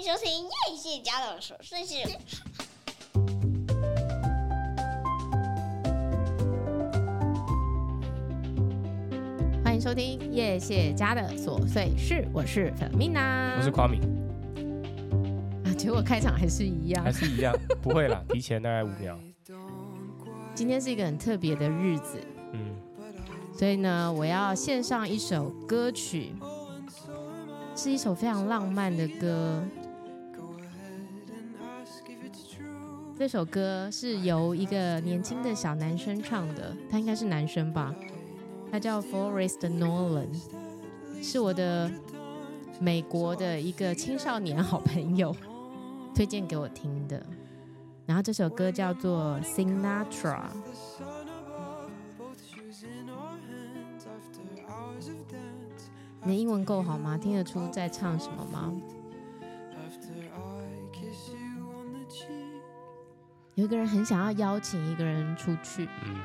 [0.00, 1.94] 迎收听叶谢家的琐碎事。
[9.62, 14.00] 欢迎收听叶谢家的琐碎事，我是 Fermina，我是夸米。
[15.66, 19.20] 啊，结果开场还是一样，还是一样， 不会啦，提前大概五秒。
[20.54, 22.18] 今天是一个很特别的日子，
[22.54, 22.74] 嗯，
[23.52, 26.32] 所以呢，我要献上一首歌曲，
[27.76, 29.62] 是一首非常浪漫的歌。
[33.20, 37.94] 这首歌是由一个年轻的小男生唱的，他应该是男生吧？
[38.72, 40.28] 他叫 Forest Nolan，
[41.22, 41.90] 是我的
[42.80, 45.36] 美国的一个青少年好朋友
[46.14, 47.22] 推荐给我听的。
[48.06, 50.44] 然后这首歌叫做 Sinatra。
[56.22, 57.18] 你的英文够好吗？
[57.18, 58.72] 听得出在唱什么吗？
[63.60, 66.16] 有一个人很想要邀请一个人出去，嗯，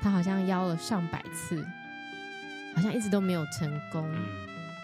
[0.00, 1.62] 他好像邀了上百次，
[2.74, 4.24] 好像一直都没有成功，嗯，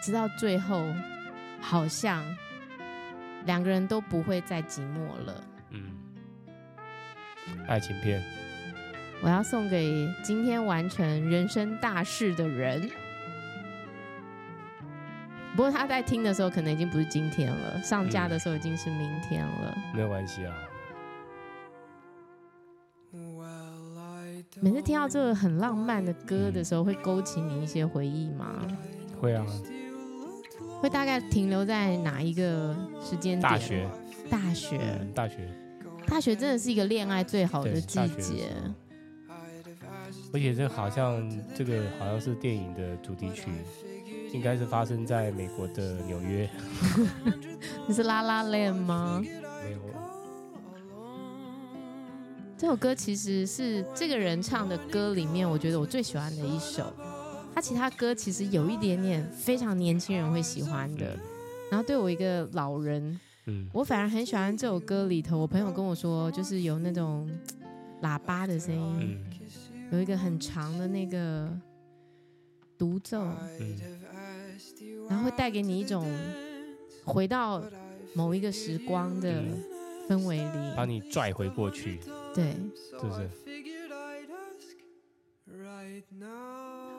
[0.03, 0.85] 直到最后，
[1.59, 2.23] 好像
[3.45, 5.43] 两个人都不会再寂寞了。
[5.71, 5.97] 嗯，
[7.67, 8.21] 爱情片，
[9.23, 12.87] 我要送给今天完成人生大事的人。
[15.55, 19.73] 不过他在听的时候，可能已经不是今天了，上架的时候已经是明天了。
[19.75, 20.53] 嗯，没有关系啊。
[24.61, 28.65] 每次听到这个很浪漫的歌的时候，会勾起你一些回忆吗？
[29.19, 29.45] 会啊。
[30.81, 33.41] 会大概停留在哪一个时间点？
[33.41, 33.89] 大学。
[34.29, 34.79] 大学。
[34.99, 35.49] 嗯，大学。
[36.07, 38.49] 大学真的是一个恋爱最好的季节。
[40.33, 43.49] 而且这好像这个好像是电影的主题曲，
[44.33, 46.49] 应该是发生在美国的纽约。
[47.87, 49.21] 你是拉拉链吗？
[52.57, 56.91] 这首歌其实是这个人唱的歌里面，我觉得我最喜欢的一首。
[57.53, 61.17] 他其他歌其实有一点点非常年轻人会喜欢的，
[61.69, 65.37] 然后对我一个老人，嗯，我反而很喜欢这首歌里头。
[65.37, 67.29] 我朋友跟我说，就是有那种
[68.01, 69.17] 喇叭的声音，
[69.91, 71.49] 有一个很长的那个
[72.77, 73.21] 独奏，
[73.59, 73.77] 嗯，
[75.09, 76.09] 然后会带给你一种
[77.03, 77.61] 回到
[78.13, 79.43] 某一个时光的
[80.07, 81.99] 氛围里，把你拽回过去。
[82.33, 83.29] 对，是不是？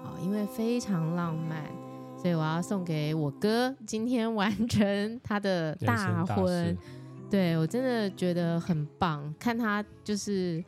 [0.02, 1.64] 好，因为非常浪漫，
[2.16, 6.74] 所以我要送给我哥，今天完成他的大婚。
[6.74, 6.82] 大
[7.28, 10.64] 对，我真的觉得很棒，看他就是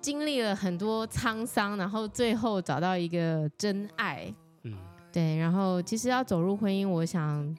[0.00, 4.32] 经历了很多沧桑，然后最后找到一个真爱。
[4.62, 4.72] 嗯，
[5.12, 7.56] 对，然后其实要走入婚姻，我想。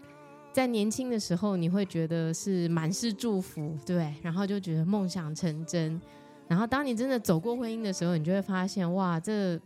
[0.57, 6.01] 在年轻的时候，你会觉得是满是祝福，对，然后就觉得梦想成真。
[6.47, 9.61] 然后当你真的走过婚姻的时候，你就会发现，哇，这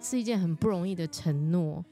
[0.00, 1.84] 是一件很不容易的承诺。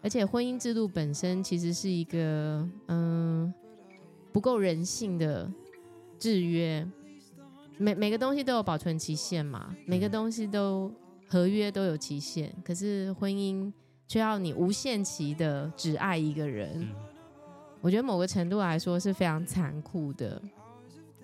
[0.00, 3.52] 而且婚姻制度本身其实是一个，嗯，
[4.32, 5.46] 不够人性的
[6.18, 6.88] 制约。
[7.76, 10.90] 每每个东西都有保存期限嘛，每个东西都
[11.28, 13.70] 合约都有期限，可是婚姻
[14.08, 16.88] 却要你无限期的只爱一个人。
[17.82, 20.40] 我觉得某个程度来说是非常残酷的，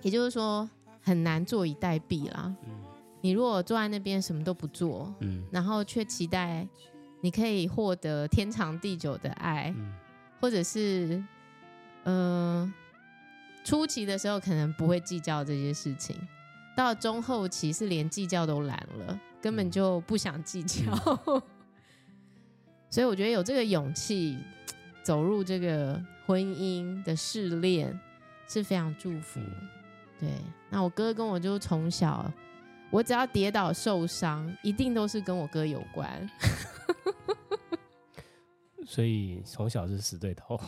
[0.03, 0.69] 也就是说
[1.01, 2.53] 很难坐以待毙啦。
[2.67, 2.71] 嗯，
[3.21, 6.67] 你如果坐在那边什么都不做，嗯，然后却期待
[7.21, 9.95] 你可以获得天长地久的爱，嗯，
[10.41, 11.23] 或者是，
[12.03, 12.75] 嗯，呃，
[13.63, 16.17] 初期的时候可能不会计较这些事情，
[16.77, 20.93] 到了中后期是连计较都懒了，根本就不想计较。
[21.29, 21.41] 嗯，
[22.91, 24.37] 所以我觉得有这个勇气
[25.05, 26.03] 走入这个。
[26.29, 27.99] 婚姻的试炼
[28.47, 29.41] 是非常祝福，
[30.21, 30.29] 对。
[30.69, 32.31] 那我哥跟我就从小，
[32.91, 36.31] 我只要跌倒受伤，一定都是跟我哥有关。
[38.85, 40.61] 所以从小是死对头？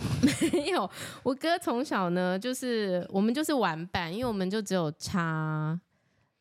[0.50, 0.91] 没有，
[1.22, 5.79] 我哥从小呢，就是我们就是玩伴，因为我们就只有差，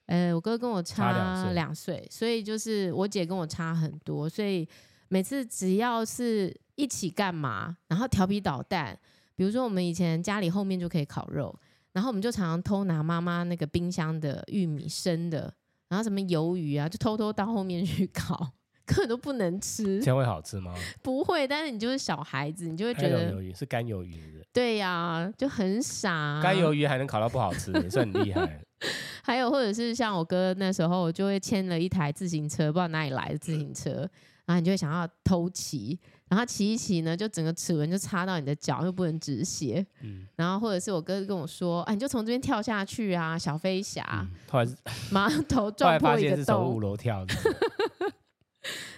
[0.06, 4.66] 呃，我哥跟我差两岁，所以就是我姐跟我差很多，所以
[5.10, 6.56] 每次只要是。
[6.80, 7.76] 一起干嘛？
[7.90, 8.98] 然后调皮捣蛋，
[9.36, 11.54] 比如说我们以前家里后面就可以烤肉，
[11.92, 15.54] 然后我们就常常偷拿妈妈那个冰箱的玉米生的，
[15.90, 18.54] 然后什么鱿鱼啊，就偷偷到后面去烤，
[18.86, 20.00] 根本都不能吃。
[20.00, 20.74] 这样会好吃吗？
[21.02, 24.48] 不会，但是你就是小孩子，你就会觉得鱿鱼是干鱿鱼是是？
[24.54, 26.40] 对呀、啊，就很傻。
[26.42, 28.62] 干鱿鱼还能烤到不好吃，也是很厉害。
[29.22, 34.10] 还有或者是像我哥那时候，我就会牵了一台自行车，不知道哪里来的自行车。
[34.50, 35.96] 然后你就会想要偷骑，
[36.28, 39.86] 然后骑一骑呢，就整个齿轮就插到你的脚，又不能止血。
[40.02, 44.04] 嗯，然后或者是我哥跟我说，哎，你就从这边跳下去啊，小飞侠。
[44.24, 44.76] 嗯、后来是
[45.12, 47.36] 马头 撞破一个洞，从五楼跳的。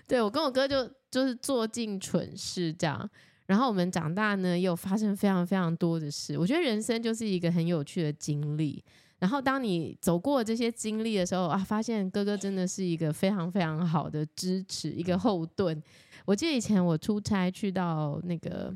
[0.07, 3.09] 对，我跟我哥就就是做尽蠢事这样。
[3.45, 6.37] 然后我们长大呢，也有发生非常非常多的事。
[6.37, 8.81] 我觉得人生就是一个很有趣的经历。
[9.21, 15.79] 然后当你走过这些经历的时候啊，发现哥哥真的是一个非常非常好的支持，一个后盾。
[16.25, 18.75] 我记得以前我出差去到那个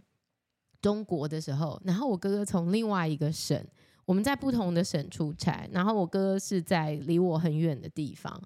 [0.84, 3.60] 中国的时候，然后我哥哥从另外一个省，
[4.06, 8.40] 我们在不同的省出差，然后我哥哥是在离我很远的地方。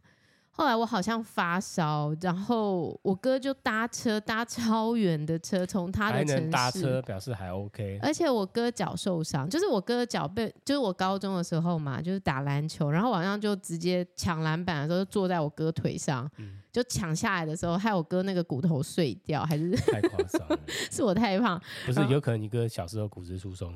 [0.60, 7.98] 后来我好像发烧，然后我哥就搭车搭超远的车，从他的城市搭车，表示还 OK。
[8.02, 16.30] 而且我哥脚受伤，就是我哥脚被，就是我高中的时候嘛，就是打篮球，然后晚上就直接抢篮板的时候就坐在我哥腿上。
[16.36, 20.60] 嗯就抢下来的时候，害我哥那个骨头碎掉，还是太夸张了？
[20.92, 21.60] 是我太胖？
[21.86, 23.74] 不是，有可能你哥小时候骨质疏松，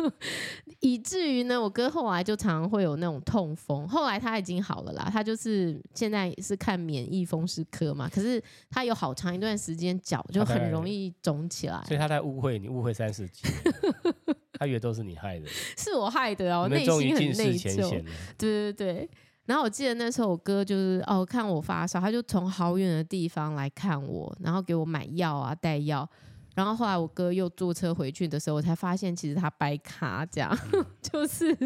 [0.80, 3.88] 以至于呢，我哥后来就常常会有那种痛风。
[3.88, 8.08] 后来他已经好了啦，他就是现在是看免疫风湿科嘛。
[8.08, 13.42] 可是他有好长一段时间脚就很容易肿起来，所以他在误会你，误会三十几，
[14.52, 15.46] 他以为都是你害的，
[15.78, 18.04] 是我害的哦，内心很内疚。
[18.36, 19.10] 对对对。
[19.48, 26.06] 然后我记得那时候我哥就是哦，看我发烧，他就从好远的地方来看我，然后给我买药啊带药。
[26.54, 31.56] 然后后来我哥又坐车回去的时候，我才发现其实他掰卡这样，嗯、 就是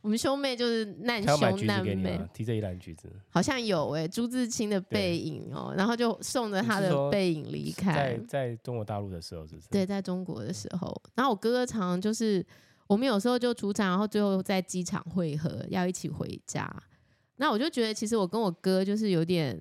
[0.00, 2.18] 我们兄妹就是难兄难妹。
[2.32, 7.92] 提着一篮橘子，好像有哎、欸，朱自清的背影哦，然后就送着他的背影离开。
[7.92, 9.68] 在在中国大陆的时候是不是？
[9.68, 11.00] 对，在中国的时候。
[11.14, 12.44] 然后我哥哥常常就是
[12.86, 16.66] 我们有时候就出差，然后最后在机场会合，要一起回家。
[17.36, 19.60] 那我就觉得，其实我跟我哥就是有点，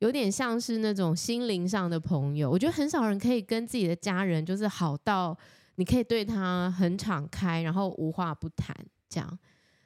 [0.00, 2.50] 有点像是那种心灵上的朋友。
[2.50, 5.36] 我觉得很少人可以跟自己的家人就是好到
[5.76, 8.74] 你可以对他很敞开，然后无话不谈
[9.08, 9.38] 这样。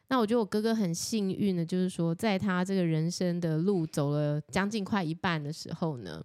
[0.09, 6.21] 那我觉得我哥哥很幸运的，就是说在他这个人生的路走了将近快一半的时候呢，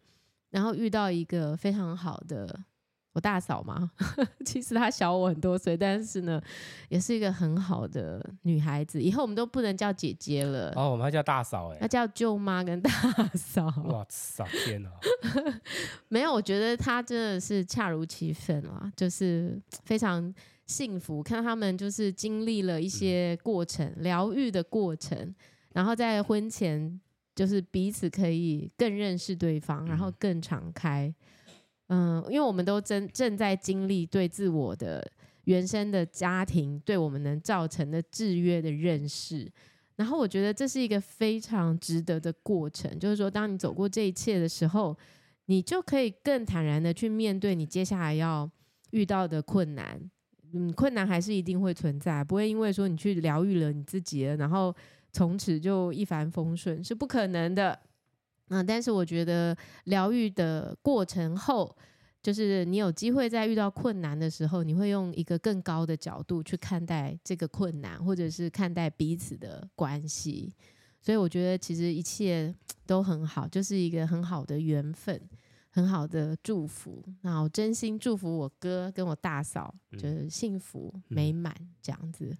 [0.50, 2.60] 然后遇到一个非常好的。
[3.16, 3.90] 我大嫂嘛，
[4.46, 6.42] 其实她小我很多岁，但是呢，
[6.90, 9.02] 也是一个很好的女孩子。
[9.02, 12.92] 以后我们都不能叫姐姐了，哦，我们还叫大嫂哎，要叫舅妈跟大
[13.34, 13.68] 嫂。
[13.86, 14.92] 哇塞，天哪！
[16.10, 20.34] 没有，我觉得她真的是恰如其分啊，就是非常
[20.66, 21.24] 幸福。
[21.24, 25.34] 看他们就是经历了一些过程，疗愈的过程，
[25.72, 27.00] 然后在婚前
[27.34, 31.14] 就是彼此可以更认识对方，然后更敞开。
[31.88, 35.06] 嗯，因为我们都正正在经历对自我的
[35.44, 39.48] 原生的家庭对我们能造成的制约的认识，
[39.96, 42.98] 然后我觉得这是一个非常值得的过程。
[43.00, 44.98] 就是说，当你走过这一切的时候，
[45.46, 48.50] 你就可以更坦然的去面对你接下来要
[48.90, 50.02] 遇到的困难。
[50.54, 54.74] 嗯，困难还是一定会存在，不会因为说你去疗愈了你自己了，然后
[55.12, 57.80] 从此就一帆风顺，是不可能的。
[58.50, 59.56] 嗯，但是我觉得
[59.86, 61.76] 疗愈的过程后，
[62.22, 70.54] 就是你有机会在遇到困难的时候，你会用一个更高的角度去看待这个困难，或者是看待彼此的关系。
[71.02, 72.54] 所以我觉得其实一切
[72.88, 75.20] 都很好，就是一个很好的缘分，
[75.70, 77.04] 很好的祝福。
[77.22, 82.36] 那我真心祝福我哥跟我大嫂，就是幸福美满这样子。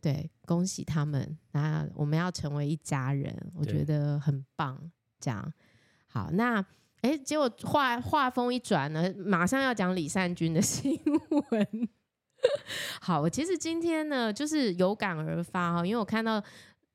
[0.00, 1.36] 对，恭喜他们。
[1.52, 4.90] 那我们要成为一家人，我觉得很棒。
[5.18, 5.52] 讲
[6.06, 6.64] 好，那
[7.02, 10.98] 哎，结果话话锋一转呢，马上要讲李善均的 新
[11.50, 11.88] 闻。
[13.00, 16.42] 好，我其实今天呢，就是有感而发哈，因为我看到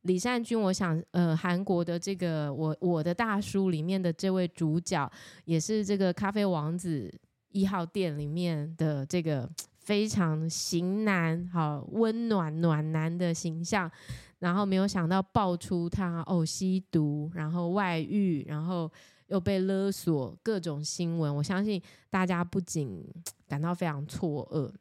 [0.02, 5.10] 李善均，我想呃，韩国的这个我我的大叔里面的这位主角，
[5.46, 7.14] 也是这个咖啡王子
[7.50, 9.50] 一号店里面的这个
[9.92, 13.92] 非常型男，好温暖暖男的形象。
[14.40, 18.90] 然后没有想到爆出他哦吸毒，然后外遇，然后
[19.28, 21.36] 又被勒索各种新闻。
[21.36, 21.80] 我相信
[22.10, 23.06] 大家不仅
[23.50, 24.72] 感到非常错愕，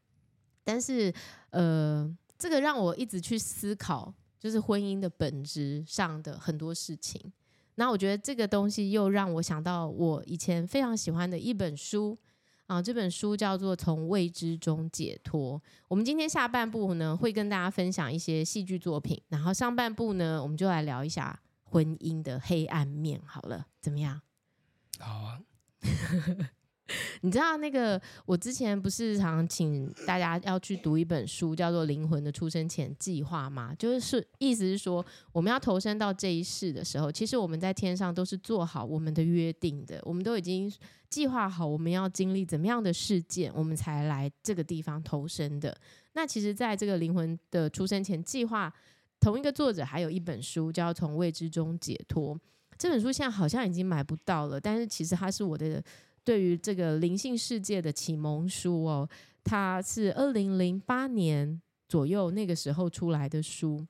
[0.62, 1.12] 但是
[1.50, 7.21] 呃，这个让我一直去思考，就是婚姻的本质上的很多事情。
[7.75, 12.17] 那我觉得这个东西又让我想到我以前非常喜欢的一本书。
[12.71, 15.59] 啊，这本书叫做《从未知中解脱》。
[15.89, 23.21] 我们今天下半部呢，会跟大家分享一些戏剧作品，然后上半部呢，我们就来聊一下婚姻的黑暗面。
[23.27, 24.21] 好了，怎么样？
[25.00, 25.41] 好啊。
[27.23, 33.75] 你知道那个，我之前不是常请大家要去读一本书，叫做《灵魂的出生前计划》吗？
[33.77, 40.73] 就是意思是说，我们要投身到这一世的时候，其实我们在天上都是做好我们的约定的，我们都已经
[41.11, 45.76] 计划好我们要经历怎么样的事件，我们才来这个地方投身的。
[46.14, 48.73] 那其实，在这个灵魂的出生前计划，
[49.21, 52.35] 同一个作者还有一本书叫《从未知中解脱》，
[52.79, 55.83] 这本书现在好像已经买不到了，但是其实它是我的。
[56.23, 59.09] 对于这个灵性世界的启蒙书哦，
[59.43, 63.85] 它是二零零八年左右那个时候出来的书。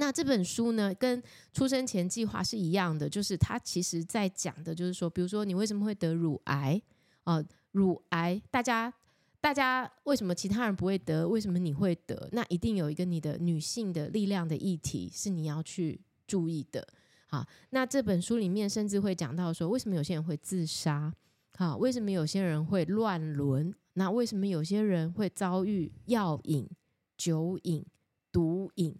[0.00, 1.20] 那这本书呢，跟
[1.52, 6.80] 出生前计划是一样的，就是它其实在讲的，就是说，比如说你为什么会得乳癌
[7.24, 7.44] 啊、呃？
[7.72, 8.92] 乳癌，大家
[9.40, 11.28] 大家为什么其他人不会得？
[11.28, 12.28] 为什么你会得？
[12.32, 16.86] 那一定有一个你的女性的力量的议题是你要去注意的。
[17.26, 21.12] 好，那这本书里面甚至会讲到说，为什么有些人会自杀？
[21.56, 23.74] 好，为什么有些人会乱伦？
[23.94, 26.68] 那为什么有些人会遭遇药瘾、
[27.16, 27.84] 酒瘾、
[28.30, 28.96] 毒瘾？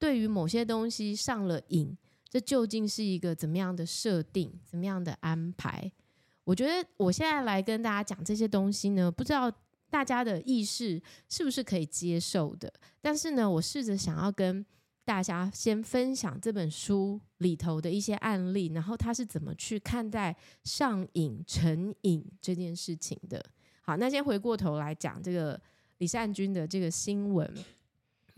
[0.00, 1.96] 对于某些东西上了瘾，
[2.28, 4.52] 这究竟是一个怎么样的设定？
[4.64, 5.92] 怎么样的安排？
[6.42, 9.52] 我觉得我现在来跟大家讲这些东西呢，不知道
[9.88, 12.72] 大家的意识是不是可以接受的？
[13.00, 14.66] 但是呢，我试着想要跟。
[15.02, 23.44] 大家先分享这本书里头的一些案例，然后他是怎么去看待上瘾成瘾这件事情的。
[23.80, 25.60] 好，那先回过头来讲这个
[25.98, 27.52] 李善均的这个新闻。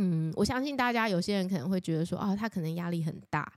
[0.03, 3.53] 嗯，我相信大家有些人可能会觉得说，哦，他可能压力很大，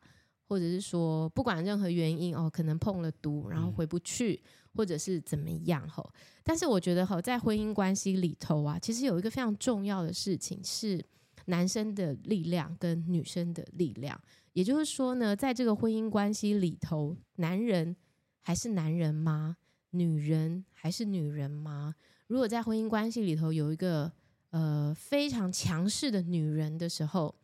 [0.48, 4.42] 或者是说不管任何原因，哦，可能碰了毒，然后回不去，
[4.76, 5.88] 或者是怎么样。
[5.90, 6.08] 吼，
[6.44, 11.04] 但是我觉得，吼，在婚姻关系里头啊，其实有一个非常重要的事情是。
[11.48, 14.20] 男生的力量跟女生的力量，
[14.54, 17.96] 也就是说呢，在这个婚姻关系里头，男人
[18.42, 19.56] 还是男人吗？
[19.92, 21.94] 女人还是女人吗？
[22.26, 24.12] 如果在婚姻关系里头有一个
[24.56, 27.36] 呃非常强势的女人的时候，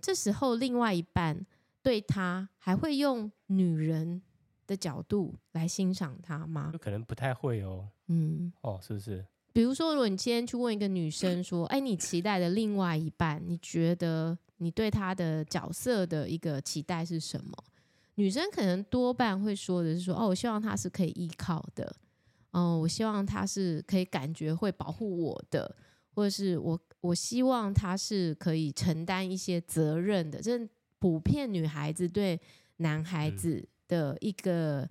[0.00, 1.44] 这时候另外一半
[1.82, 4.22] 对她还会用女人
[4.66, 6.72] 的角度来欣赏她吗？
[6.80, 7.86] 可能不太会哦。
[8.06, 9.26] 嗯，哦，是不是？
[9.52, 17.52] 比如说，如果你今天去问一个女生说：“哎，你期待的另外一半，你觉得你对她的角色的一个期待是什么？”
[18.16, 21.94] 女生可能多半会说的是说：“哦，我希望他是可以依靠的，
[22.52, 25.76] 哦，我希望他是可以感觉会保护我的，
[26.14, 30.68] 或者是我我希望他是可以承担一些责任的。”这
[30.98, 32.40] 普遍女孩子对
[32.76, 34.88] 男孩子的一个。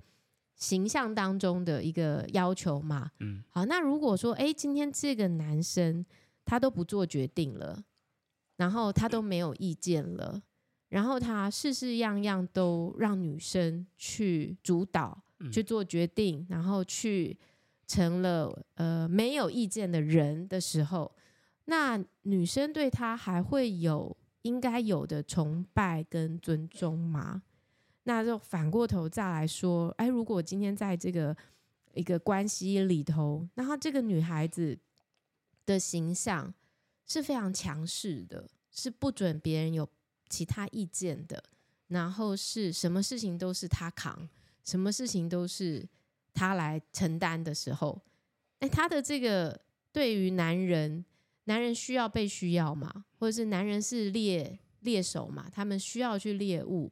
[0.55, 6.05] 形象当中的一个要求嘛，嗯，好，那如果说，哎，今天这个男生
[6.45, 7.83] 他都不做决定了，
[8.55, 10.41] 然后他都没有意见了，
[10.87, 17.37] 然后他事事样样都让女生去主导、去做决定，然后去
[17.87, 21.15] 成了呃没有意见的人的时候，
[21.65, 27.43] 那女生对他还会有应该有的崇拜跟尊重吗？
[28.03, 31.35] 那就反过头再来说，哎，如果今天在这个
[31.93, 34.77] 一个关系里头，那她这个女孩子
[35.65, 36.53] 的形象
[37.05, 39.87] 是非常强势的，是不准别人有
[40.27, 41.41] 其他意见的，
[41.87, 44.27] 然后是什么事情都是她扛，
[44.65, 45.87] 什么事情都是
[46.33, 48.01] 她来承担的时候，
[48.59, 49.59] 哎，他的这个
[49.91, 51.05] 对于男人，
[51.45, 56.91] 男人需要被需要嘛，或者是男人是猎猎手嘛，他们需要去猎物。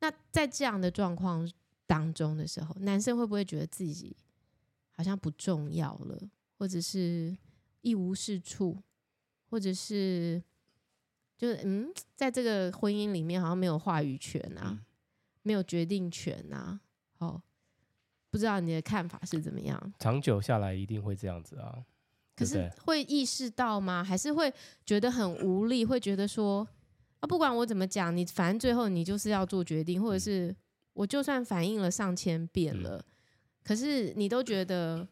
[0.00, 1.48] 那在这样的状况
[1.86, 4.16] 当中的时候，男生会不会觉得自己
[4.90, 6.18] 好像不重要了，
[6.58, 7.36] 或者是
[7.82, 8.82] 一无是处，
[9.48, 10.42] 或者是
[11.36, 14.84] 就是嗯，在这个婚姻里面好像没有话语权啊，嗯、
[15.42, 16.80] 没有决定权啊？
[17.18, 17.42] 哦，
[18.30, 19.92] 不知道你的看法是怎么样？
[19.98, 21.84] 长久下来一定会这样子啊。
[22.36, 24.02] 可是会意识到吗？
[24.02, 24.52] 还是会
[24.86, 25.84] 觉得很无力？
[25.84, 26.66] 会觉得说？
[27.20, 30.56] 啊，不管我怎么讲，你反正最后你就是要做决定，或者是
[30.94, 33.04] 我就算反应了上千遍了，嗯、
[33.62, 35.06] 可是你都觉得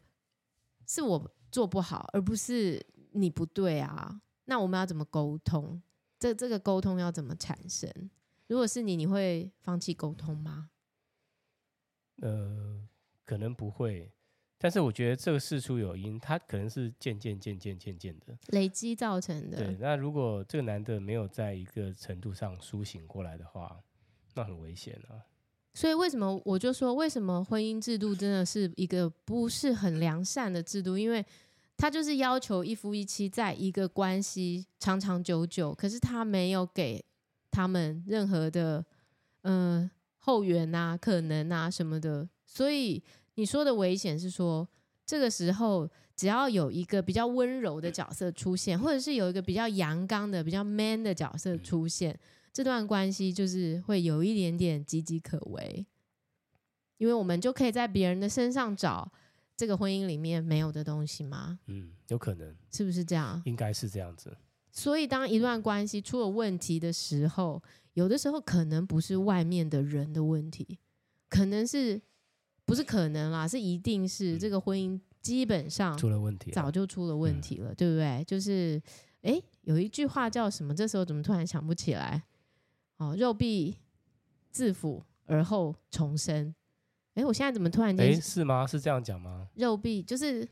[0.87, 4.21] 是我做不好，而不是你不对啊。
[4.45, 5.79] 那我们要怎么沟通？
[6.17, 7.87] 这这个沟通要怎么产生？
[8.47, 10.71] 如果是你，你会放弃沟通吗？
[12.23, 12.81] 呃，
[13.29, 14.11] 可能不会。
[14.57, 19.57] 但是我觉得这个事出有因，他可能是渐渐、渐渐、渐渐的累积造成的。
[19.57, 23.79] 对，那如果这个男的没有在一个程度上苏醒过来的话，
[24.33, 25.21] 那很危险啊。
[25.75, 30.97] 所以为什么我就说，为什么婚姻制度真的是一个不是很良善的制度？
[30.97, 31.23] 因为
[31.77, 37.01] 他就是要求一夫一妻在一个关系长长久久，可是他没有给
[37.49, 38.83] 他们任何的
[39.43, 43.03] 嗯、呃、后援啊、可能啊什么的，所以。
[43.35, 44.67] 你说的危险是说，
[45.05, 52.19] 这个时候只要有一个比较温柔的角色出现，或者是有一个比较阳刚的、比较 man 的角色出现，
[52.51, 55.85] 这段关系就是会有一点点岌岌可危，
[56.97, 59.09] 因为我们就可以在别人的身上找
[59.55, 61.59] 这个婚姻里面没有的东西吗？
[61.67, 63.41] 嗯，有可能，是不是这样？
[63.45, 64.35] 应该是这样子。
[64.73, 67.63] 所以，当一段关系出了问题的时候，
[67.93, 70.77] 有的时候可能不是外面的人的问题，
[71.29, 72.01] 可能是
[72.69, 73.47] 不是可能啦？
[73.47, 78.23] 是一定是这个婚姻基本上出了问题，早就出了问题了，对不对？
[78.25, 78.81] 就是，
[79.23, 80.73] 哎，有一句话叫什么？
[80.73, 82.23] 这时候怎么突然想不起来？
[82.97, 83.75] 哦，肉必
[84.51, 86.53] 自腐而后重生。
[87.15, 88.05] 哎，我现在怎么突然间？
[88.05, 88.67] 哎，是吗？
[88.67, 89.47] 是这样讲吗？
[89.55, 90.47] 肉必就是。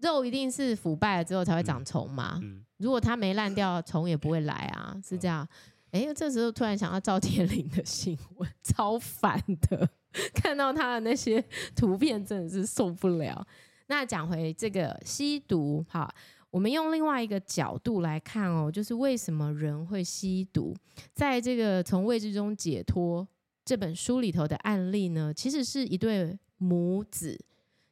[0.00, 2.38] 肉一定是腐败了之后才会长虫嘛？
[2.42, 5.48] 嗯嗯、如果它没烂掉，虫也不会来啊，是这样。
[5.96, 9.88] 哎，这时候突然想到赵天麟的新闻，超烦的，
[10.34, 11.42] 看到他的那些
[11.74, 13.46] 图片真的是受不了。
[13.86, 16.14] 那讲回这个吸毒，哈，
[16.50, 20.76] 我们用另外一个角度来看哦，就是为什么人会吸毒？
[21.14, 23.26] 在这个从未知中解脱
[23.64, 27.42] 这本书里头的案例呢，其实是一对母子。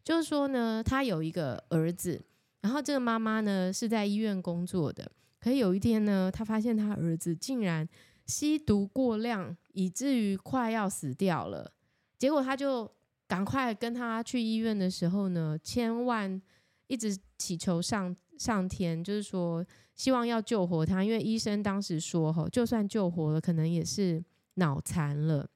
[0.03, 2.23] 就是说呢，他有一个儿子，
[2.61, 5.11] 然后这个妈妈呢是在医院工作的。
[5.45, 7.87] 可有一天呢，他发现他儿子竟然
[8.25, 11.71] 吸毒过量，以至于快要死掉了。
[12.17, 12.91] 结果他就
[13.29, 16.41] 赶快跟他去医院的时候呢，千万
[16.87, 19.63] 一直祈求上上天，就是说
[19.95, 24.25] 希望要救活他，因为医生当时说，吼，就算救活了，可能也是
[24.55, 25.47] 脑残了。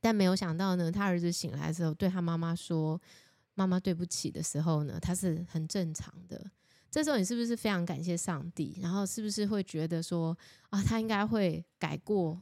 [0.00, 3.00] 但没有想到呢，他儿子醒来的时候，对他妈妈说。
[3.58, 6.50] 妈妈对不起的时候呢，他是很正常的。
[6.96, 8.78] 这时候你是不是非常感谢上帝？
[8.80, 10.34] 然后是不是会觉得说
[10.70, 12.40] 啊，他应该会改过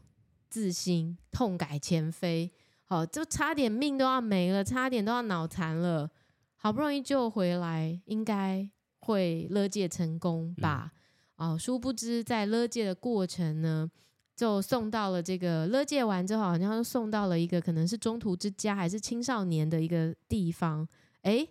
[0.49, 2.53] 自新，痛改前非？
[2.85, 6.09] 好，就差点命都要没了，差点都要脑残了，
[6.55, 8.71] 好不容易救回来，应该
[9.01, 10.93] 会勒戒成功吧？
[11.39, 13.91] 嗯、哦，殊不知在勒戒的过程呢，
[14.37, 20.87] 就送到了这个勒戒完之后，好像送到了一个可能是中途之家，还是青少年的一个地方。
[21.23, 21.45] 哎，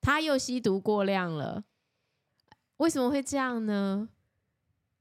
[0.00, 1.62] 他又吸毒过量了，
[2.80, 4.08] 为什么会这样呢？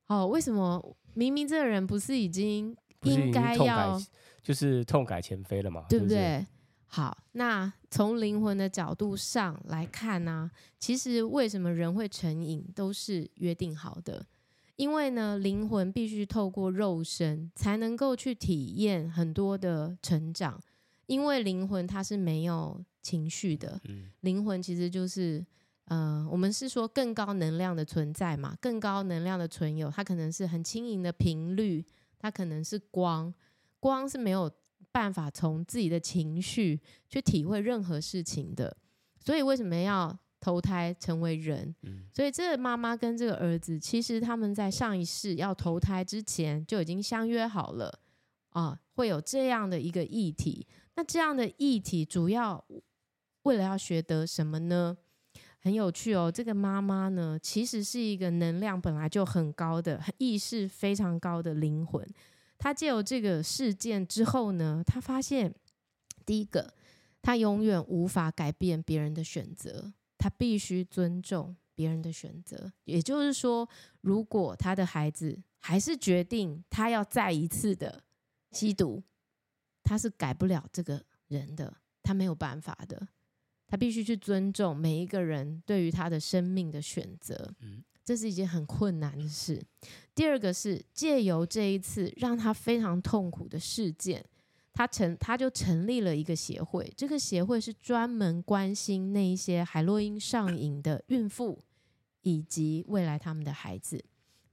[0.07, 3.97] 哦，为什么明明这个人不是已经应该要
[4.43, 5.85] 就是痛改前非了嘛？
[5.89, 6.17] 对不对？
[6.17, 6.47] 是不是？
[6.87, 14.25] 好，那从灵魂的角度上来看呢，啊，其实为什么人会成瘾都是约定好的，
[14.75, 20.59] 因为呢，灵魂必须透过肉身才能够去体验很多的成长，
[21.05, 22.83] 因为灵魂它是没有。
[23.01, 23.81] 情绪的
[24.19, 25.43] 灵魂其实就是，
[25.89, 31.83] 呃，我们是说更高能量的存在嘛，更高能量的存有，它可能是很轻盈的频率，
[32.17, 33.33] 它可能是光，
[33.79, 34.51] 光是没有
[34.91, 38.77] 办法从自己的情绪去体会任何事情的，
[39.19, 41.75] 所以为什么要投胎成为人？
[42.13, 47.99] 所以这个妈妈跟这个儿子，其实他们在上一世要投胎之前就已经相约好了
[48.51, 50.67] 啊，会有这样的一个议题。
[50.95, 52.63] 那这样的议题主要。
[53.43, 54.97] 为了要学得什么呢？
[55.61, 56.31] 很有趣哦。
[56.31, 62.07] 这个妈妈呢，其实是一个能量本来就很高的、意识非常高的灵魂。
[62.57, 65.53] 她借由这个事件之后呢，她发现，
[66.25, 66.73] 第一个，
[67.21, 72.71] 她永远无法改变别人的选择，她必须尊重别人的选择。
[72.85, 73.67] 也就是说，
[74.01, 78.03] 如果她的孩子还是决定他要再一次的
[78.51, 79.03] 吸毒，
[79.83, 83.07] 他是改不了这个人的，他没有办法的。
[83.69, 89.63] 他必须去尊重每一个人对于他的生命的选择，嗯这是一件很困难的事。
[90.15, 94.25] 第二个是借由这一次让他非常痛苦的事件，
[94.73, 101.59] 他成他就成立了一个协会，这个协会是专门关心那一些海洛因上瘾的孕妇
[102.23, 104.03] 以及未来他们的孩子。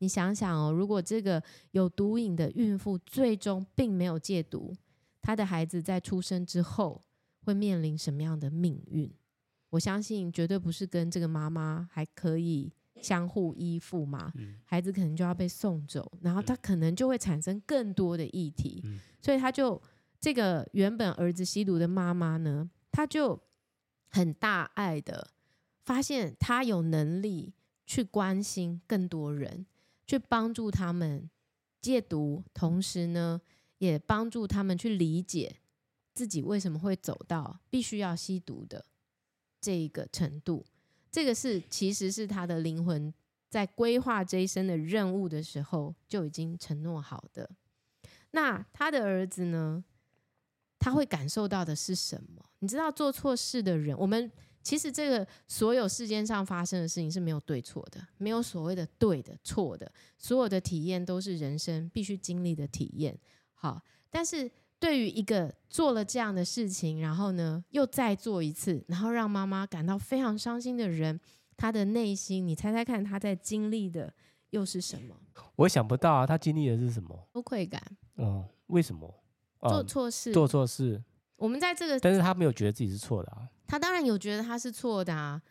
[0.01, 4.77] 你想想哦，如果这个有毒瘾的孕妇最终并没有戒毒，
[5.23, 7.03] 她的孩子在出生之后。
[7.47, 9.09] 会面临什么样的命运？
[9.71, 14.33] 我相信绝对不是跟这个妈妈还可以相互依附嘛。
[14.65, 18.83] 孩子可能就要被送走，然后他可能就会产生更多的议题。
[19.23, 19.81] 所以他就
[20.21, 23.41] 这个原本儿子吸毒的妈妈呢，他就
[24.09, 25.29] 很大爱的
[25.83, 27.53] 发现他有能力
[27.87, 29.67] 去关心更多人，
[30.07, 31.29] 去帮助他们
[31.81, 33.41] 戒毒，同时呢，
[33.79, 35.57] 也帮助他们去理解。
[36.17, 38.87] 自己为什么会走到必须要吸毒的
[39.61, 40.65] 这一个程度？
[41.13, 43.13] 这个是其实是他的灵魂
[43.51, 47.51] 在规划这一生的任务的时候就已经承诺好的。
[48.31, 49.85] 那他的儿子呢？
[50.79, 52.45] 他会感受到的是什么？
[52.61, 54.31] 你知道做错事的人，我们
[54.63, 63.19] 其实这个所有世间上发生的事情是没有对错的，没有所谓的对的错的，所有的体验都是人生必须经历的体验。
[63.55, 71.19] 好，但是对于一个做了这样的事情，然后呢又再做一次，然后让妈妈感到非常伤心的人，
[71.57, 74.13] 他的内心，你猜猜看他在经历的
[74.51, 75.15] 又是什么？
[75.57, 77.29] 我想不到啊，他经历的是什么？
[77.35, 77.83] 羞愧感。
[78.17, 79.13] 嗯，为什么？
[79.61, 81.03] 做错事，做错事。
[81.37, 83.49] 我们在这个，但是他没有觉得自己是错的啊。
[83.67, 85.43] 他当然有觉得他是错的啊。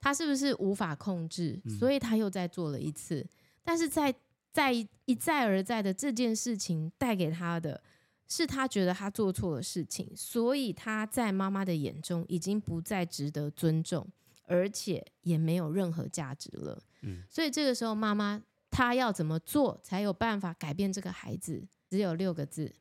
[0.00, 1.62] 他是不是无法控制？
[1.78, 3.20] 所以他又再做了一次。
[3.20, 3.28] 嗯、
[3.62, 4.12] 但是在
[4.52, 7.80] 在一再而再的这件事情带给他的
[8.28, 14.08] 是，他觉得他做错了事情，所以他在妈妈的眼中已经不再值得尊重，
[14.44, 16.82] 而且也没有任何价值了。
[17.02, 21.66] 嗯、所以这个时候，妈妈她要怎么做才有办法改变这个孩子？
[21.88, 22.74] 只有六个字：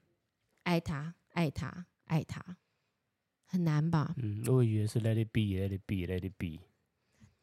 [0.64, 1.86] 爱他，爱他。
[2.12, 2.58] 爱他
[3.46, 4.14] 很难吧？
[4.18, 6.60] 嗯，我以为是 Let it be，Let it be，Let it be。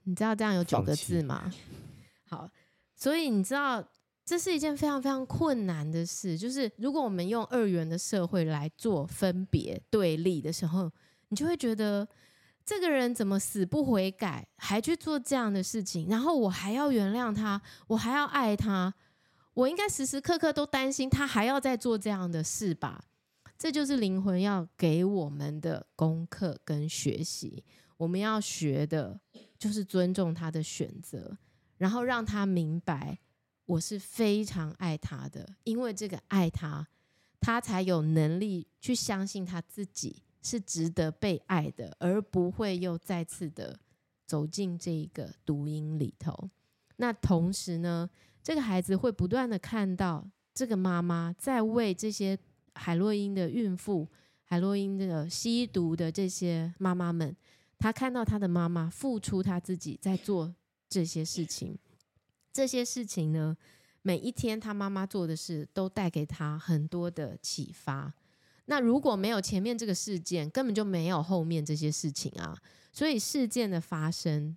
[0.02, 1.50] 你知道这样有九个字吗？
[2.28, 2.50] 好，
[2.94, 3.82] 所以你知道
[4.28, 6.36] 这是一件非常非常困难的事。
[6.36, 10.92] 就是如果我们用二元的社会来做分别对立的时候，
[11.30, 12.06] 你就会觉得
[12.62, 16.10] 这个人怎么死不悔改，还去做这样的事情？
[16.10, 18.92] 然后我还要原谅他，我还要爱他，
[19.54, 23.02] 我应该时时刻刻都担心他还要再做这样的事吧？
[23.56, 27.64] 这就是灵魂要给我们的功课跟学习。
[27.96, 29.18] 我们要学的
[29.58, 31.38] 就是尊重他的选择，
[31.78, 33.18] 然后让他明白
[33.68, 36.86] 我是非常爱他的，因为这个爱他，
[37.38, 43.78] 他才有能力去相信他自己是值得被爱的，而不会又再次的
[44.26, 46.50] 走进这个毒瘾里头。
[46.96, 48.08] 那同时呢，
[48.42, 52.38] 这个孩子会不断的看到这个妈妈在为这些。
[52.80, 54.06] 海洛因的孕妇，
[54.44, 57.34] 海洛因的吸毒的这些妈妈们，
[57.76, 60.54] 他看到他的妈妈付出他自己在做
[60.88, 61.76] 这些事情，
[62.58, 63.56] 这些事情呢，
[64.02, 68.12] 每一天他妈妈做的事都带给他很多的启发。
[68.64, 72.60] 那如果没有前面这个事件，根本就没有后面这些事情啊。
[72.92, 74.56] 所以事件的发生，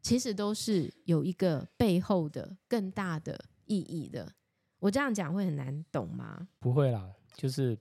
[0.00, 4.32] 其实都是有一个背后的更大的意义的。
[4.78, 6.48] 我这样讲会很难懂吗？
[6.58, 7.12] 不会啦。
[7.34, 7.78] 就是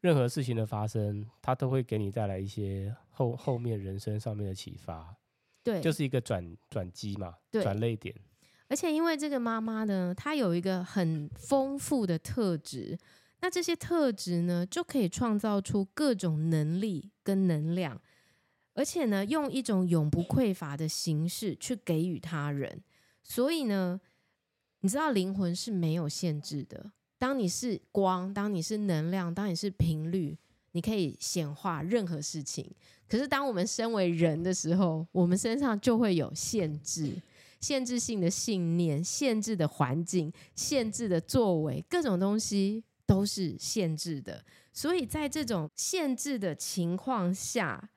[0.00, 5.16] 任何事情的发生，它都会给你带来一些后后面人生上面的启发。
[5.64, 8.14] 对，就是一个转转机嘛，对转泪点。
[8.70, 12.96] 而且因为这个妈妈呢，她有一个很丰富的特质，
[13.40, 18.00] 那这些特质呢，就可以创造出各种能力跟能量，
[18.74, 22.80] 而且呢，用一种永不匮乏的形式去给予他人。
[23.24, 24.00] 所以呢，
[24.82, 26.92] 你知道灵魂是没有限制的。
[27.18, 30.38] 当你是光，当你是能量，当你是频率，
[30.72, 32.64] 你可以显化任何事情。
[33.08, 37.20] 可是，当我们身为人的时候，我们身上就会有限制、
[37.60, 44.44] 限制性的信念、限制的环境、限制的作为，各种东西都是限制的。
[44.72, 47.90] 所以在这种限制的情况下，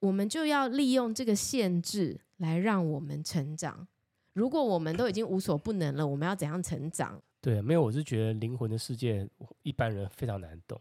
[0.00, 3.86] 我们就要利用这个限制来让我们成长。
[4.32, 7.20] 如果我们都已经无所不能了，我们要怎样成长？
[7.40, 9.28] 对，没有，我是觉得灵魂的世界
[9.62, 10.80] 一般人非常难懂，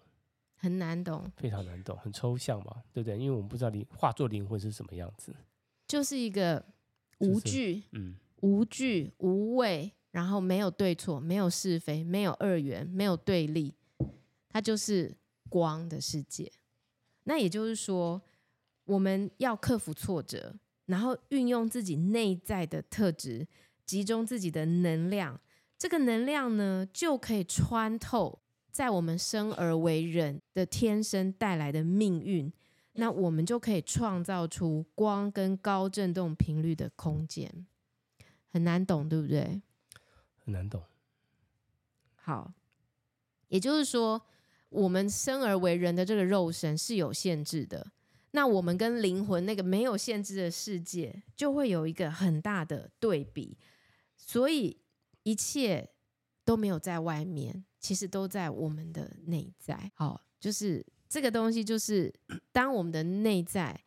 [0.56, 3.18] 很难懂，非常难懂，很抽象嘛，对不对？
[3.18, 5.36] 因为我们不知道灵化作灵魂是什么样子，
[5.88, 6.64] 就是一个
[7.22, 13.74] 无惧，嗯，无惧无畏，然后没有对错，没有是非，没有二元，没有对立，
[14.50, 15.16] 它就是
[15.50, 16.52] 光的世界。
[17.24, 18.22] 那也就是说，
[18.86, 20.56] 我们要克服挫折，
[20.88, 23.48] 然后运用自己内在的特质，
[23.86, 25.40] 集中自己的能量。
[25.78, 28.40] 这个能量呢，就可以穿透
[28.72, 32.52] 在我们生而为人的天生带来的命运，
[32.94, 37.66] 那我们就可以创造出光跟高振动频率的空间。
[38.50, 39.62] 很难懂，对不对？
[40.44, 40.84] 很难懂。
[42.16, 42.54] 好，
[43.48, 44.22] 也就是说，
[44.70, 47.92] 我们生而为人的这个肉身是有限制的，
[48.32, 53.58] 那我们跟灵魂那个没有限制的世界，就会有一个很大的对比，
[54.16, 54.78] 所以。
[55.24, 55.88] 一切
[56.44, 59.92] 都没有在外面，其实都在我们的内在。
[59.94, 62.14] 好，就是这个东西，就是
[62.54, 63.78] 当我们的内在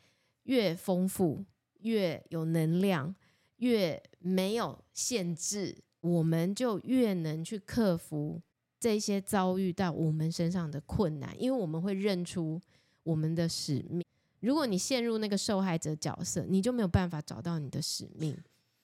[0.42, 1.42] 越丰富、
[1.80, 3.14] 越有能量、
[3.56, 8.42] 越没有限制，我们就越能去克服
[8.78, 12.60] 这些遭遇到我们身上的困难，因为我们会认出
[13.02, 14.04] 我们的使命。
[14.40, 18.36] 如果你陷入那个受害者角色，你就没有办法找到你的使命。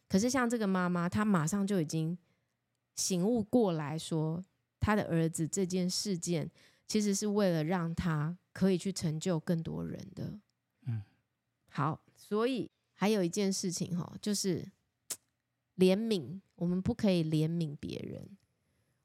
[0.09, 2.17] 可是像这个妈妈，她马上就已经。
[2.97, 4.45] 醒悟过来说，
[4.79, 6.51] 她的儿子这件事件
[6.91, 10.41] 其实是为了让他可以去成就更多人的。
[10.87, 11.01] 嗯，
[11.69, 14.69] 好，所以还有一件事情哈，就是
[15.79, 18.37] 怜悯，我们不可以怜悯别人，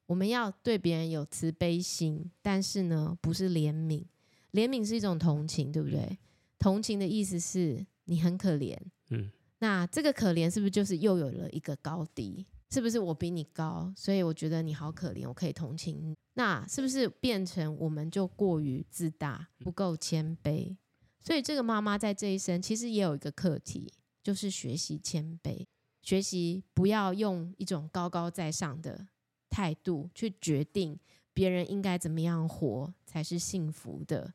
[0.06, 4.04] 我们要对别人有慈悲心，但是呢，不是怜悯。
[4.50, 6.18] 怜悯是一种同情，对不对？
[6.58, 8.76] 同情的意思是你很可怜，
[9.10, 12.44] 嗯，那这个可怜是不是就是又有了一个高低？
[12.70, 16.16] 是不是我比你高，所以我觉得你好可怜，我可以同情你？
[16.34, 20.76] 那是不是变成我们就过于自大，不够谦卑？
[21.20, 25.66] 所以这个妈妈在这一生其实也有一个课题，就是学习谦卑，
[26.02, 29.08] 学习不要用一种高高在上的
[29.48, 30.98] 态度去决定
[31.32, 34.34] 别人应该怎么样活才是幸福的。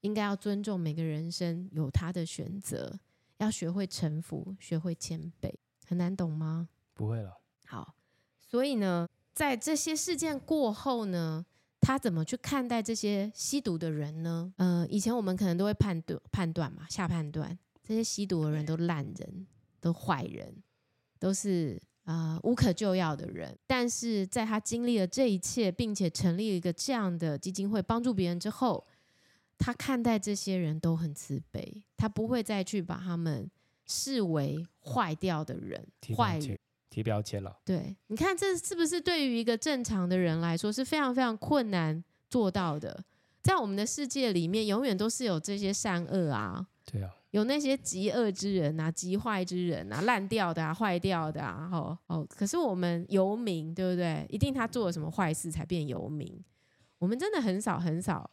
[0.00, 3.00] 应该要尊重每个人生有他的选择，
[3.38, 5.52] 要学会臣服，学会谦卑，
[5.86, 6.68] 很难懂吗？
[6.94, 7.40] 不会了。
[7.68, 7.94] 好，
[8.40, 11.44] 所以呢，在这些事件过后呢，
[11.80, 14.52] 他怎么去看待这些吸毒的人呢？
[14.56, 19.46] 呃，以前我们可能都会判断判断嘛，下判断这些吸毒的人都烂人，
[19.80, 20.62] 都坏人，
[21.18, 23.56] 都是啊、呃、无可救药的人。
[23.66, 28.86] 但是在他经历了这一切，并且成立了一个这样的基金会帮助别人之后。
[29.60, 33.50] 他看待这些人都很慈悲，他不会再去把他们
[33.86, 35.84] 视为坏掉的人、
[36.16, 36.56] 坏人，
[36.90, 37.56] 贴标签了。
[37.64, 43.04] 对，你看这是不是对于一个正常的人来说是非常非常困难做到的？
[43.42, 52.26] 在我们的世界里面，永远都是有这些善恶啊，对啊，有那些极恶之人啊、极坏之人啊、烂掉的啊、坏掉的啊，哦哦。
[52.28, 54.26] 可是我们游民，对不对？
[54.28, 56.44] 一定他做了什么坏事才变游民？
[56.98, 58.30] 我们真的很少很少，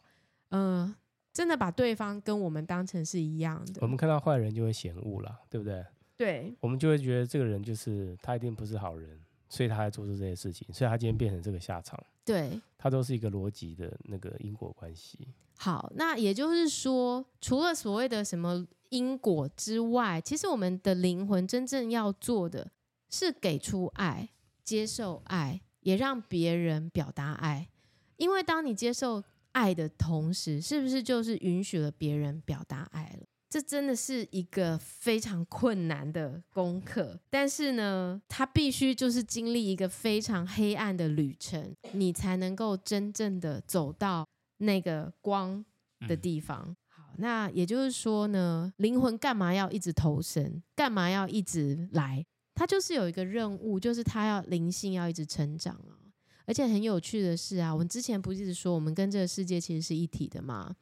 [0.50, 0.96] 嗯、呃。
[1.36, 3.74] 真的把对方跟我们当成是一样的。
[3.82, 5.84] 我们看到坏人就会嫌恶了，对不对？
[6.16, 6.54] 对。
[6.60, 12.02] 我们就会觉得这个人就是他一定不是好人，所以他才做出这些事情，所以他今天变成这个下场。
[12.24, 12.60] 对。
[12.78, 15.28] 他都是一个逻辑的那个因果关系。
[15.56, 22.70] 好，那也就是说，除了所谓的什么因果之外，其实我们的灵魂真正要做的
[23.10, 24.28] 是给出爱、
[24.62, 27.68] 接受爱，也让别人表达爱。
[28.16, 29.22] 因为当你接受。
[29.56, 33.26] 爱的同时，是不是就是允许了别人表达爱了？
[33.56, 37.18] 这真的是一个非常困难的功课。
[37.30, 45.64] 但是呢，他必须就是经历一个非常黑暗的旅程，你才能够真正的走到那个光
[46.06, 46.66] 的地方。
[46.66, 46.76] 嗯。
[46.90, 50.62] 好，那也就是说呢，灵魂干嘛要一直投生？
[50.74, 52.26] 干嘛要一直来？
[52.54, 55.96] 他就是有一个任务，就是他要灵性要一直成长啊。
[56.44, 60.76] 而且很有趣的是啊，我们之前不是一直说我们跟这个世界其实是一体的吗？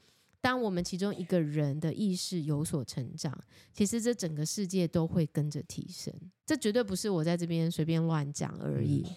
[0.44, 3.34] 当我们其中一个人的意识有所成长，
[3.72, 6.12] 其实这整个世界都会跟着提升。
[6.44, 9.06] 这绝对不是我在这边随便乱讲而已。
[9.08, 9.14] 嗯、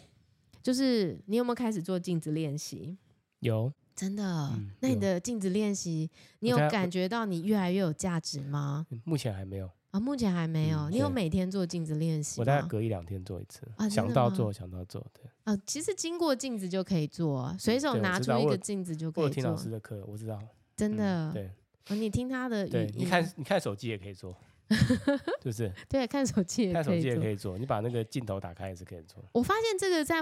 [0.64, 2.98] 就是你有没有开始做镜子练习？
[3.40, 4.24] 有，真的。
[4.56, 6.10] 嗯、那你的镜子练习，
[6.40, 8.88] 你有感觉到你越来越有价值吗？
[9.04, 9.70] 目前还没有。
[9.92, 10.80] 啊，目前还没有。
[10.90, 12.40] 嗯、你有每天做镜子练习？
[12.40, 13.70] 我大概隔一两天做一次。
[13.76, 15.30] 啊，想到做，想到做，对。
[15.44, 19.24] 啊，其实经过镜子就可以做，随手拿出一个镜子就可以做。
[19.24, 20.42] 我，我听老师的课，我知道。
[20.78, 21.32] 真的。
[21.32, 21.96] 嗯、对、啊。
[21.96, 22.66] 你听他的。
[22.66, 24.34] 对，你看，你看手机也可以做，
[24.70, 25.72] 是不是？
[25.90, 26.84] 对，看手机也可以做。
[26.84, 29.24] 看手机也可以做，你把那个镜头打开也是可以做。
[29.32, 30.16] 我发现这个在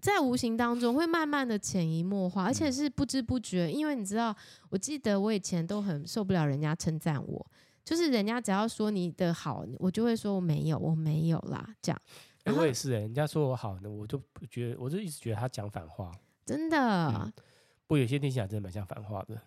[0.00, 3.70] 在无形当中会慢慢的潜移默化，而且是不知不觉。
[3.70, 4.36] 因为你知道，
[4.68, 7.46] 我记得我以前都很受不了人家称赞我。
[7.84, 12.02] 就是人家只要说你的好，我就会说我没有，我没有啦，这样。
[12.44, 16.10] 哎、欸，我也是哎、欸，人家说我好，那我就不觉得，我就一直觉得他讲反话。
[16.44, 16.78] 真的。
[16.78, 17.32] 嗯、
[17.86, 19.38] 不过有些听起来真的蛮像反话的。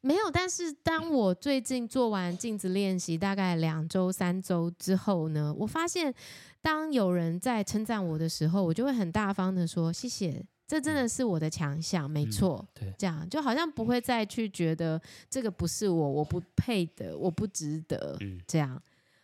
[0.00, 6.14] 没有，但是当我最近做完镜子练习，大概两周、三周之后呢，我发现
[6.62, 10.44] 当有人在称赞我的时候，我就会很大方的说谢谢。
[10.66, 12.62] 这真的是我的强项，没错。
[12.74, 18.16] 嗯、对，这样就好像不会再去觉得这个不是我，我不配的，我不值得。
[18.20, 18.80] 嗯、这样。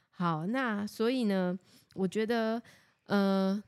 [0.08, 1.58] 好，那所以呢，
[1.94, 2.62] 我觉得，
[3.08, 3.62] 呃，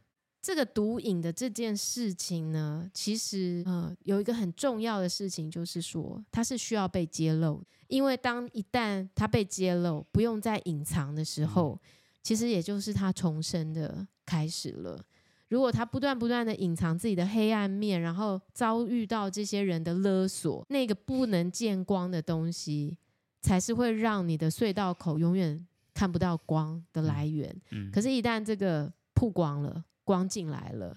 [0.47, 7.61] 这个毒瘾的这件事情呢，其实，呃，有一个很重要的事情，就是说，它是需要被揭露。
[7.89, 11.81] 因为当一旦它被揭露，不用再隐藏的时候，嗯、
[12.23, 15.05] 其实也就是它重生的开始了。
[15.49, 22.97] 如果他不断不断的隐藏自己的黑暗面，然后遭遇到这些人的勒索，那个不能见光的东西，
[23.43, 27.51] 才是会让你的隧道口永远看不到光的来源。
[27.73, 30.97] 嗯嗯、可是，一旦这个曝光了，光进来了，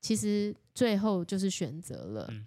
[0.00, 2.26] 其实最后就是选择了。
[2.30, 2.46] 嗯、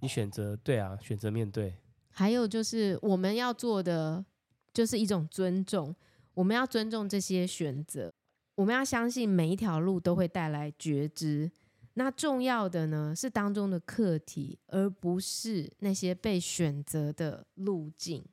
[0.00, 1.76] 你选择对啊，选择面对。
[2.08, 4.24] 还有就是我们要做的，
[4.72, 5.94] 就是一种尊重，
[6.32, 8.14] 我们要尊重这些选择。
[8.54, 11.50] 我们要相信每一条路都会带来觉知，
[11.94, 18.24] 那重要的呢是当中的课题，而不是那些被选择的路径。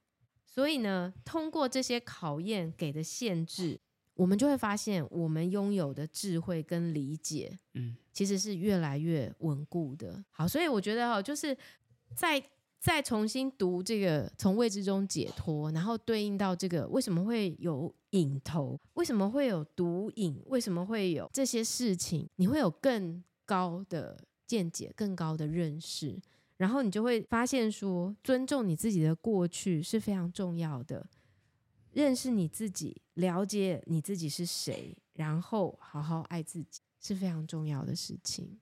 [0.46, 3.80] 所以呢，通过这些考验给的限制，
[4.20, 10.22] 我们就会发现，我们拥有的智慧跟理解，嗯，其实是越来越稳固的。
[10.30, 11.58] 好，所以我觉得哦，就是
[12.18, 12.44] 在
[12.82, 26.20] 再重新读这个从未知中解脱，然后对应到这个为什么会有瘾头，为什么会有毒瘾，为什么会有这些事情，你会有更高的见解、更高的认识，
[26.58, 31.08] 然后你就会发现说，尊重你自己的过去是非常重要的。
[31.94, 38.60] 认识你自己，了解你自己是谁，然后好好爱自己是非常重要的事情。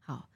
[0.00, 0.28] 好，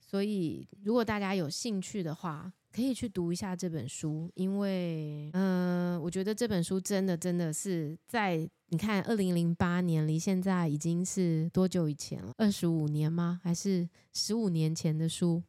[0.00, 12.34] 所以如果大家有兴趣的话，可以去读一下这本书，因为，嗯、呃，我觉得这本书真的真的是在你看，二零零八年离现在已经是多久以前了？
[12.36, 13.40] 二十五年吗？
[13.44, 15.40] 还是十五年前的书？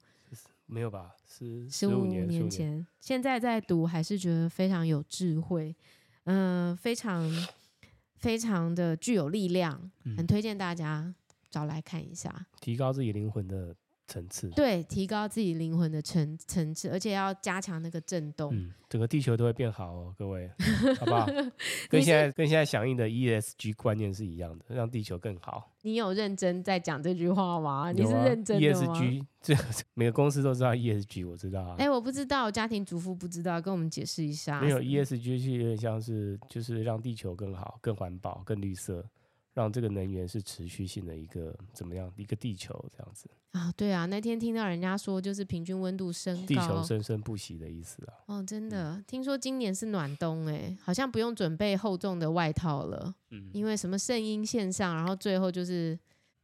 [0.68, 1.16] 没有吧？
[1.28, 2.86] 是十五年前。
[3.00, 5.76] 现在在读，还是觉得非常有智慧。
[6.26, 7.32] 嗯、呃，非常
[8.18, 11.14] 非常的具有力量，很推荐大家
[11.50, 13.76] 找来看一下，嗯、提高自己灵魂的
[14.08, 14.50] 层次。
[14.50, 18.56] 对，提高自己灵魂的层层次，而且要加强那个震动。
[18.56, 20.50] 嗯，整个地球都会变好哦，各位，
[21.00, 21.26] 好不好？
[21.90, 25.72] 跟现在跟现在响应的 ESG 观念是一样的，让地球更好。
[25.82, 27.90] 你有认真在讲这句话吗？
[27.90, 29.56] 啊、你是认真的吗？ESG 这
[29.94, 31.76] 每个公司都知道 ESG，我知道啊。
[31.78, 34.60] 哎，我不知道，家庭主妇不知道，跟我们解释一下。
[34.62, 39.06] 没有 ESG 是有点像是就是让地球更好、更环保、更绿色。
[39.56, 43.72] 让这个能源是持续性的一个怎么样一个地球这样子啊？
[43.78, 48.14] 对啊，那天听到人家说，就是平均温度升高，地球生生不息的意思啊。
[48.26, 53.16] 哦，真的，嗯、听说今年是暖冬哎，好像不用准备厚重的外套了。
[53.32, 55.98] 嗯，因为什么圣婴线上，然后最后就是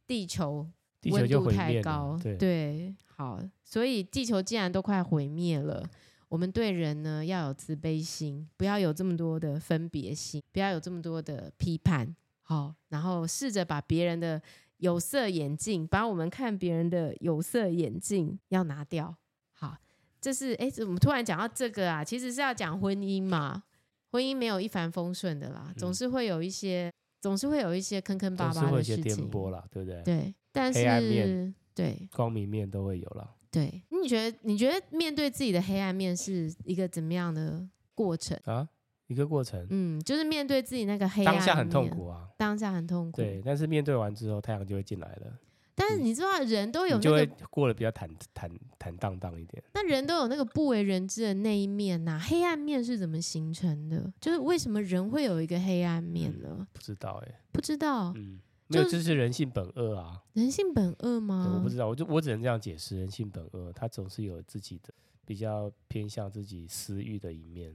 [0.06, 0.66] 地球
[1.10, 5.86] 温度太高，对，对，好，所以地球既然都快毁灭了，
[6.28, 12.16] 我们对人呢要有慈悲心，不要有这么多的分别心，不要有这么多的批判。
[12.52, 14.40] 好，然后试着把别人的
[14.76, 19.16] 有色眼镜，把我们看别人的有色眼镜要拿掉。
[19.54, 19.76] 好，
[20.20, 22.04] 这是哎，怎么突然讲到这个啊？
[22.04, 23.62] 其实是要讲婚姻嘛。
[24.10, 30.02] 婚姻没有一帆风顺的啦，总是会有一些，嗯、总是会有一些坑坑巴巴的事情，颠簸啦，对不对？
[30.02, 33.34] 对，但是对光明面都会有了。
[33.50, 38.68] 对，你觉得你觉得面对自己的黑暗面是一个怎么样的过程啊？
[39.06, 45.38] 一个过程，嗯，就是面对自己那个黑暗，当下很痛苦啊，当下很痛苦，对，但是面对完之后，太阳就会进来了。
[45.74, 49.62] 但是你知道，人都有那个，就会过得比较坦坦坦荡荡一点。
[49.72, 54.12] 那人都有那个不为人知的那一面呐、啊，黑暗面是怎么形成的？
[54.20, 56.56] 就是为什么人会有一个黑暗面呢？
[56.60, 58.38] 嗯、不知道哎、欸，不知道，嗯，
[58.68, 60.22] 没有，这是人性本恶啊。
[60.34, 61.54] 人性本恶吗？
[61.56, 64.92] 我不知道，我就我只能这样解释，人性本恶，他总是有自己的
[65.24, 67.74] 比较偏向自己私欲的一面。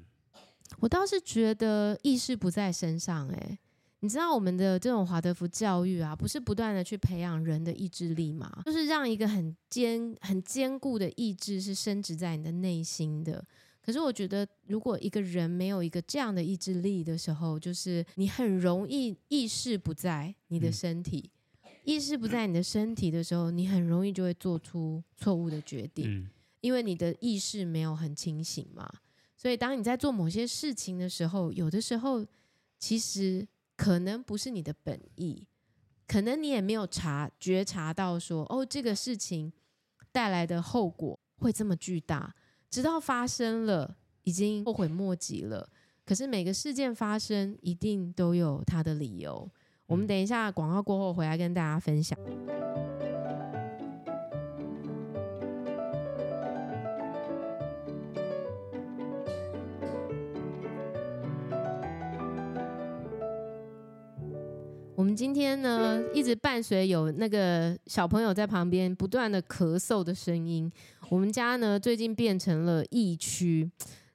[0.80, 3.58] 我倒是觉得意识不在身上，哎，
[4.02, 8.62] 你知道我们的这种华德福教育啊，不是不断的去培养人的意志力吗？
[8.66, 13.44] 就是让一个很坚、很坚固的意志是深植在你的内心的。
[13.82, 21.32] 可是我觉得，如果一个人没有一个这样的意志力的时候，就是你很容易意识不在你的身体，
[21.64, 28.92] 嗯、意识不在你的身体的时候，你很容易就会做出错误的决定，嗯、因为你的意识没有很清醒嘛。
[29.38, 32.26] 所以，当你在做某些事情的时候，有的时候
[32.80, 35.46] 其实可能不是你的本意，
[36.08, 39.54] 可能你也没有察觉察到说，哦，这个事情
[40.12, 42.36] 带来的后果会这么巨大，
[42.72, 45.70] 直到发生了，已经后悔莫及了。
[46.04, 49.48] 可是每个事件发生，一定都有它的理由。
[49.86, 52.18] 我们等一下广告过后回来跟大家分享。
[65.18, 70.72] 今天呢，一直伴随有那个小朋友在旁边不断的咳嗽的声音。
[71.10, 73.68] 我们家呢，最近变成了疫区。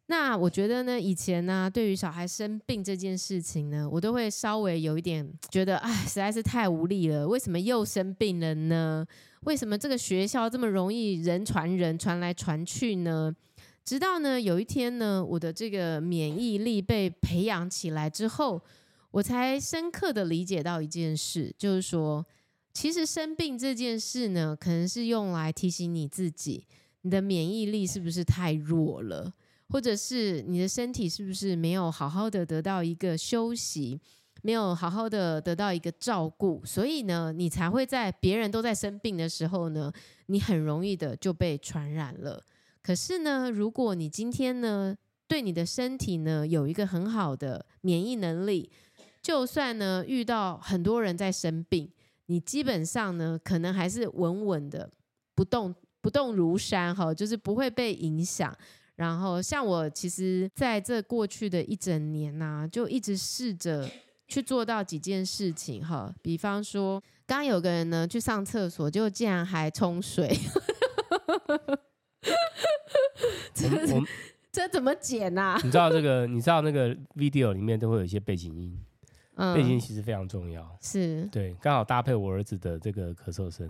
[0.06, 7.26] 那我觉得呢，以前呢，对于小孩生病这件事情呢，我都会稍微有一点觉得，哎，实在是太无力了。
[7.26, 9.04] 为什么又生病了呢？
[9.40, 13.34] 为什么这个学校这么容易人传人，传来传去呢？
[13.84, 18.62] 直到呢，有一天呢，我的这个免疫力被培养起来之后。
[19.12, 22.24] 我才深刻的理解到一件事，就是说，
[22.72, 26.66] 其实生病这件事呢，可能是用来提醒你自己，
[27.02, 29.30] 你的免疫力是不是太弱了，
[29.68, 34.00] 或者是你的身体是不是没有好好的得到一个休息，
[34.40, 39.92] 没有好好的得到一个照顾，所以呢，你才会在别人都在生病的时候呢，
[40.26, 42.42] 你很容易的就被传染了。
[42.80, 44.96] 可是呢，如果你今天呢，
[45.28, 48.70] 对你的身体呢，有一个很好的免疫能力。
[49.22, 51.88] 就算呢遇到很多人在生病，
[52.26, 54.90] 你基本上呢可能还是稳稳的
[55.34, 58.52] 不动不动如山哈，就是不会被影响。
[58.96, 63.88] 然后像我其实在这过去的一整年呐、啊，就一直试着
[64.28, 70.28] 去做到几件事情哈，比方说刚刚有个人呢去上厕所，就竟然还冲水。
[73.54, 73.68] 这
[74.50, 75.58] 这怎么剪啊？
[75.64, 76.26] 你知道这个？
[76.26, 78.78] 你知道那个 video 里面都会有一些背景音，
[79.42, 80.64] 嗯、背景其实非常重要。
[80.80, 83.68] 是对，刚好搭配我儿子的这个咳嗽声。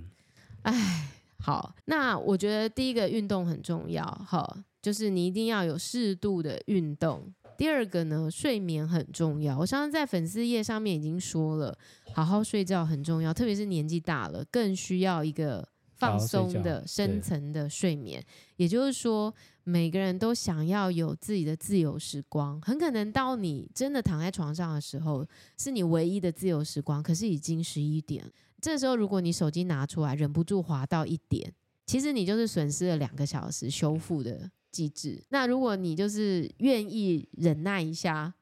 [0.62, 1.08] 哎，
[1.40, 4.46] 好，那我觉得第一个运动很重要，哈，
[4.82, 7.32] 就是你一定要有适度的运动。
[7.56, 9.58] 第二个呢，睡眠很重要。
[9.58, 11.76] 我上次在粉丝页上面已经说了，
[12.12, 15.66] 好好睡觉很重要，特别是年纪大了，更需要一个。
[16.02, 18.24] 放松的深层的睡眠，
[18.56, 19.32] 也就是说，
[19.62, 22.60] 每个人都想要有自己的自由时光。
[22.60, 25.26] 很可能到你真的躺在床上的时候，
[25.56, 27.02] 是你唯一的自由时光。
[27.02, 28.24] 可是已经十一点，
[28.60, 31.52] 这时候如果你手机拿出来，忍不住滑到一点，
[31.86, 35.22] 其实你就是损失了两个小时修复的机制。
[35.28, 38.34] 那如果你就是愿意忍耐一下，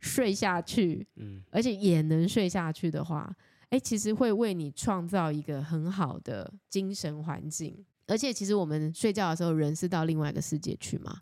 [0.00, 3.34] 睡下去，嗯，而且也能睡下去的话。
[3.74, 11.20] 哎，其实会为你创造一个很好的精神环境，而且其实我们睡觉的时候，人是到另外一个世界去嘛，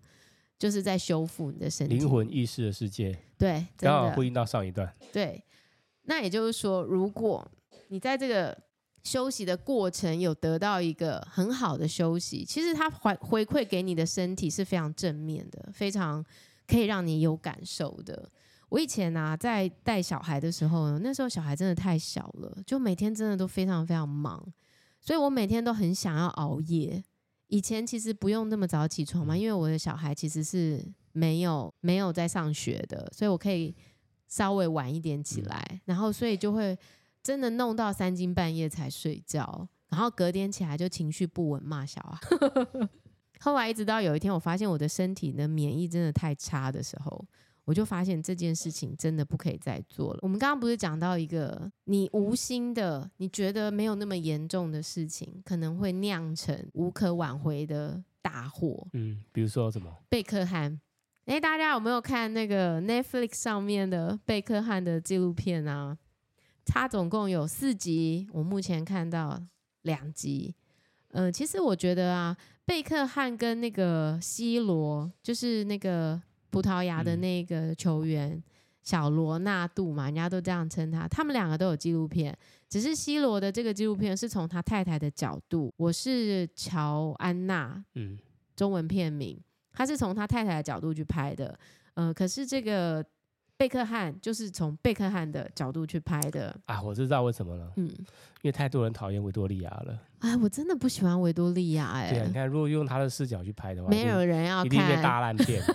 [0.59, 3.19] 就是在修复你的身体、灵魂意识的世界。
[3.39, 4.95] 对，刚好呼应到上一段。
[5.11, 5.43] 对，
[6.03, 7.51] 那也就是说，如果
[7.89, 8.55] 你在这个
[9.03, 16.23] 休息的过程有得到一个很好的休息，其实它回回馈给你的身体是非常正面的，非常
[16.67, 18.31] 可以让你有感受的。
[18.73, 24.43] 我以前啊，在带小孩的时候，那时候小孩真的太小了，就每天真的都非常非常忙，
[24.99, 27.05] 所以我每天都很想要熬夜。
[27.49, 33.77] 以前其实不用那么早起床嘛，因为我的小孩其实是没有没有在上学的，所以我可以
[34.27, 36.75] 稍微晚一点起来，然后所以就会
[37.23, 42.89] 真的弄到三更半夜才睡觉，然后隔天起来就情绪不稳，骂小孩。
[43.39, 47.23] 后来一直到有一天，我发现我的身体的免疫真的太差的时候。
[47.65, 50.19] 我就发现这件事情真的不可以再做了。
[50.23, 58.89] 我们刚刚不是讲到一个你无心的，你觉得没有那么严重的事情，可能会酿成无可挽回的大祸。
[58.95, 59.97] 嗯，比如说什么？
[60.09, 60.81] 贝克汉。
[61.27, 65.97] 哎，大家有没有看那个 Netflix 上面的贝克汉的纪录片啊？
[66.65, 69.41] 它总共有四集，我目前看到
[69.83, 70.57] 两集。
[71.11, 76.21] 嗯、呃，其实我觉得啊，贝克汉跟那个 C 罗，就是那个。
[76.53, 78.43] 葡萄牙的那个球员、嗯、
[78.83, 81.09] 小罗纳度嘛，人家都这样称他。
[81.09, 82.37] 他们两个都有纪录片，
[82.69, 85.73] 只是 C 罗的这个纪录片是从他太太的角度。
[85.79, 88.19] 我是乔安娜，嗯，
[88.55, 89.41] 中文片名，
[89.73, 91.59] 他是从他太太的角度去拍的。
[91.95, 93.05] 嗯、呃，可是这个
[93.57, 96.55] 贝克汉就是从贝克汉的角度去拍的。
[96.67, 97.73] 啊，我知道为什么了。
[97.77, 99.99] 嗯，因为太多人讨厌维多利亚了。
[100.19, 101.87] 哎，我真的不喜欢维多利亚。
[101.93, 105.63] 哎，对啊，你看，如果用他的视角去拍的话，没有人要看，一定被大烂片。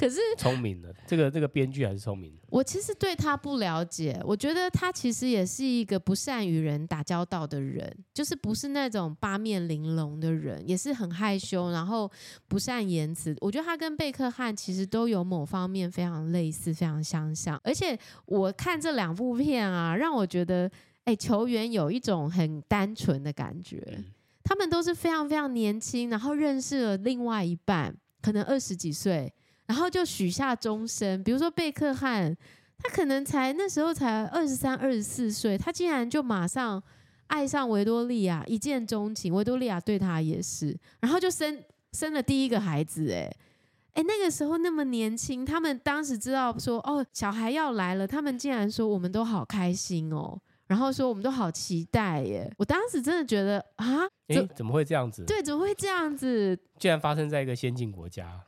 [0.00, 2.42] 可是聪明的这个这个编剧还是聪明的。
[2.48, 12.10] 我其实对他不了解，我觉得他其实也是一个不善与人打交道的人，就是不是那种八面玲珑的人，也是很害羞，然后
[12.48, 13.36] 不善言辞。
[13.42, 17.60] 我觉得他跟贝克汉其实都有某方面非常类似，非常相像。
[17.62, 20.70] 而且我看这两部片啊，让我觉得，
[21.04, 24.06] 哎，球员有一种很单纯的感觉，嗯，
[24.42, 29.30] 他们都是非常非常年轻，然后认识了另外一半，可能二十几岁。
[29.70, 32.36] 然后就许下终身，比如说贝克汉，
[32.76, 36.82] 他可能才那时候才二十三、二十四岁，他竟然就马上
[37.28, 39.32] 爱上维多利亚，一见钟情。
[39.32, 41.62] 维多利亚对他也是，然后就生
[41.92, 43.12] 生了第一个孩子。
[43.12, 43.32] 哎，
[43.92, 52.52] 哎，那个时候那么年轻，他们当时知道说哦，小孩要来了，他们竟然说我们都好开心哦，然后说我们都好期待耶。
[52.58, 55.24] 我当时真的觉得啊，哎，怎么会这样子？
[55.24, 56.58] 对，怎么会这样子？
[56.76, 58.40] 竟然发生在一个先进国家。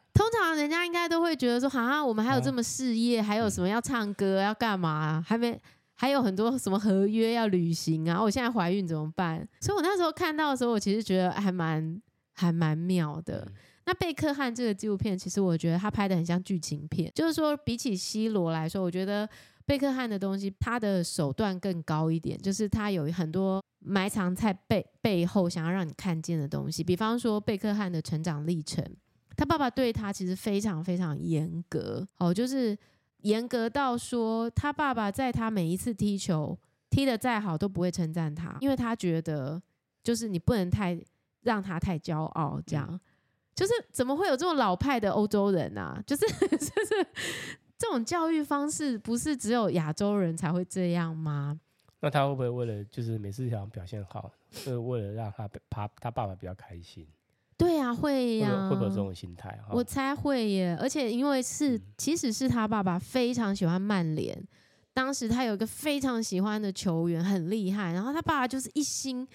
[0.55, 5.25] 人家应该都会觉得说，好像我们还有这么事业，啊、还有什么要唱歌，嗯、要干嘛、啊？
[5.27, 5.61] 还没
[5.95, 8.21] 还有很多什么合约要履行啊！
[8.21, 9.47] 我现在怀孕怎么办？
[9.61, 12.01] 所以我那时候看到的时候，我其实觉得还蛮
[12.35, 13.45] 还蛮妙的。
[13.47, 13.53] 嗯、
[13.87, 19.29] 那贝克汉这个纪录片，其实我觉得他拍的很像剧情片，就是说比起 C 罗来说，我觉得
[19.65, 28.85] 贝克汉的东西他的手段更高一点，就是他有很多埋藏在背背后想要让你看见的东西，比方说贝克汉的成长历程。
[29.37, 32.77] 他爸爸对他其实非常非常严格，哦，就是
[33.19, 36.59] 严格到说，他爸爸在他每一次踢球
[36.91, 39.63] 踢的再好都不会称赞他，因为他觉得
[40.03, 41.01] 就是你不能太
[41.43, 43.01] 让他太骄傲，这样，
[43.55, 46.03] 就是怎么会有这种老派的欧洲人啊？
[46.07, 47.07] 就是 就是
[47.79, 51.59] 这种教育方式不是只有亚洲人才会这样吗？
[52.01, 57.07] 那他会不会为了就是每次想表现好，就是为了让他他他爸爸比较开心？
[57.63, 59.57] 对呀、啊，会呀、啊，会不会有这种心态？
[59.71, 64.37] 我猜会耶，而且因为是，嗯、其实是他爸爸非常喜欢曼联，
[64.93, 69.27] 当时他有一个非常喜欢的球员，很厉害，然后他爸爸就是一心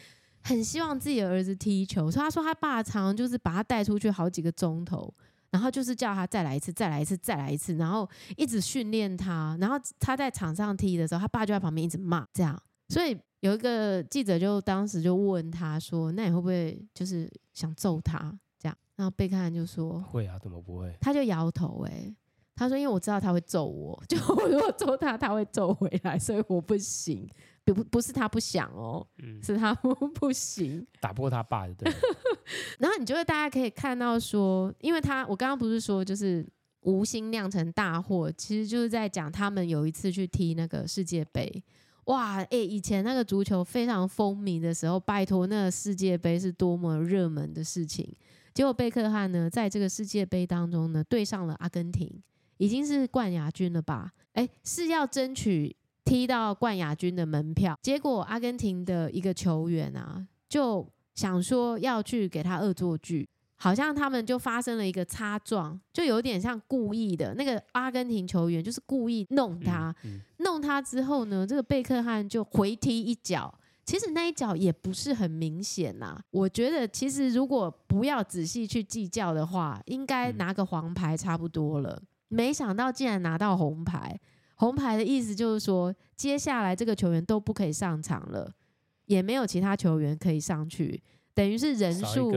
[0.44, 5.14] 很希望自己的儿子踢球，所以他说他爸常常就是把他带出去好几个钟头，
[5.52, 13.18] 然后就是叫他再来一次，再来一次，再来一次，然后一直训练他，然后他在场上踢的时候，他爸就在旁边一直骂，这样，所以。
[13.42, 22.16] 有一个记者就当时就问他说：“那你会不会就是想揍他这样？”然后贝克汉就说：“会啊，怎么不会？”他就摇头哎、欸，
[22.56, 27.30] 他说：“因为我知道他会揍我， 就我如果揍他，他会揍回来，所以我不行。
[27.64, 31.92] 不不不是他不想哦，嗯、是他不不行，打不过他爸的对。
[32.80, 36.48] 然后你就会大家可以看到说，因为他我刚刚不是说就是
[36.84, 41.62] 无心酿成大祸，其实就是在讲他们有一次去踢那个世界杯。
[42.08, 48.14] 哇，哎、欸，以前那个足球非常风靡的时候，拜托，那个世界杯是多么热门的事情。
[48.54, 52.10] 结果贝克汉呢，在这个世界杯当中呢，对上了阿根廷，
[52.58, 54.12] 已经是冠亚军了吧？
[54.34, 57.78] 哎、是要争取踢到冠亚军的门票。
[57.82, 63.28] 结果阿根廷的一个球员啊，就想说要去给他恶作剧。
[63.60, 67.34] 好像他们就发生了一个擦撞，就有点像故意的。
[67.34, 73.54] 那个阿根廷球员就是故意弄他，嗯嗯、弄他之后呢，这个贝克汉就回踢一脚。
[73.84, 76.20] 其实那一脚也不是很明显呐。
[76.30, 82.00] 我觉得其实如果不要仔细去计较的话，应该拿个黄牌差不多了。
[82.28, 84.20] 没想到竟然拿到红牌，
[84.56, 88.52] 红牌的意思就是说，接下来这个球员都不可以上场了，
[89.06, 91.02] 也没有其他球员可以上去，
[91.34, 92.32] 等于是人数。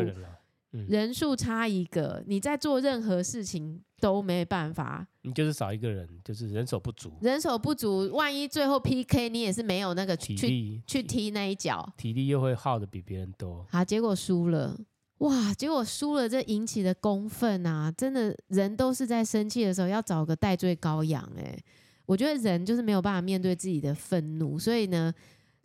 [0.71, 5.07] 人数差一个，你在做任何事情都没办法。
[5.23, 7.13] 你就是少一个人，就是人手不足。
[7.21, 13.67] 人手不足，万一最后 PK，你也是没有那个去力去踢那一脚，体力又会耗得比别人多。
[13.69, 14.79] 好，结果输了，
[15.19, 15.53] 哇！
[15.53, 21.29] 结果输了，这引起的公愤啊，真的人都是在生气的时候要找个代罪羔羊。
[21.37, 21.59] 哎，
[22.07, 25.13] 我觉得人就是没有办法面对自己的愤怒，所以呢，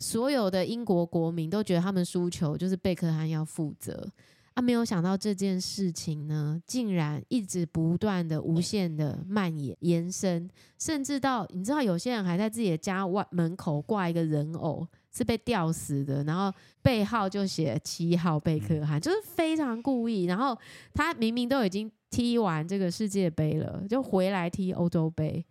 [0.00, 4.12] 所有的英国国民都觉得他们输球就是贝克汉要负责。
[4.56, 10.48] 他、啊、没有想到这件事情呢，竟然一直不断的、无限的蔓延、延伸，
[10.78, 16.50] 甚至到你知道，有些人还在自己的家外门口挂一个人偶，是被吊死的，然后
[16.80, 20.24] 背号就写七号贝克汉，就是非常故意。
[20.24, 20.56] 然后
[20.94, 25.44] 他明明都已经踢完这个世界杯了，就回来踢欧洲杯，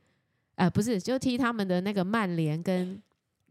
[0.56, 3.00] 呃，不是，就踢他们的那个曼联跟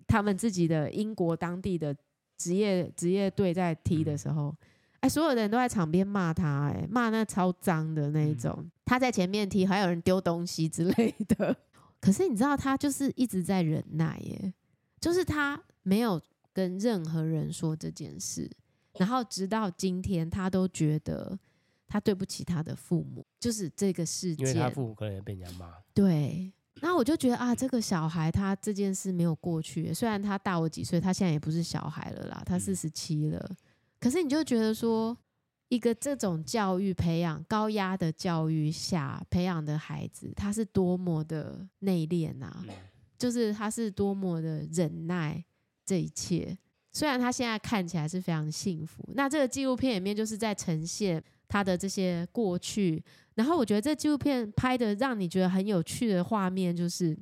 [0.09, 1.97] 他们自己的英国当地的
[2.37, 4.53] 职业职业队在踢的时候。
[5.05, 8.55] 哎，所有的人都在场边骂他，哎，骂那超脏的那一种。
[8.57, 11.55] 嗯、他在前面踢，还有人丢东西之类的。
[12.01, 14.55] 可是你知道，他就是一直在忍耐，耶，
[14.99, 16.19] 就是他没有
[16.55, 18.51] 跟任何人说这件事，
[18.97, 21.39] 然后直到今天，他都觉得
[21.87, 24.49] 他对不起他的父母，就是这个事件。
[24.49, 25.71] 因为他父母可能也被人家骂。
[25.93, 26.51] 对，
[26.81, 33.39] 那我就觉得啊，这个小孩他这件事没有过去，虽然他大我几岁，他现在也不是小孩了啦，他四十七了。
[33.51, 33.57] 嗯
[34.05, 35.17] 可是你就觉得说，
[35.71, 42.63] 一个这种教育培养高压的教育下培养的孩子，他是多么的内敛啊！
[43.17, 45.43] 就是他是多么的忍耐
[45.87, 46.55] 这一切。
[46.93, 53.03] 虽然他现在看起来是非常幸福，那这个纪录片里面就是在呈现他的这些过去。
[53.37, 57.19] 然后我觉得这纪录片拍的让你觉得很有趣的画面，就是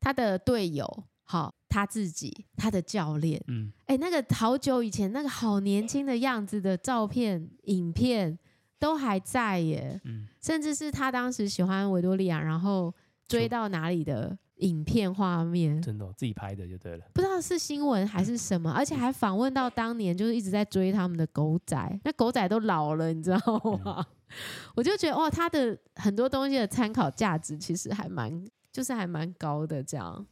[0.00, 1.04] 他的队友。
[1.24, 8.38] 好，他自己，他的教练，嗯，哎、欸，那个好久以前那个好年轻的样子的照片、影片
[8.78, 12.94] 都还在耶，嗯，甚至是他当时喜欢维多利亚，然后
[13.26, 23.38] 追到哪里的影片画面，真的、哦、自己拍的就对了，不知道是新闻还是什么，而且还访问到当年就是一直在追他们的狗仔，那狗仔都老了，你知道
[23.82, 23.96] 吗？
[23.96, 24.06] 嗯、
[24.76, 30.26] 我就觉得哇，他的很多东西的参考价值其实还蛮，就是还蛮高的这样。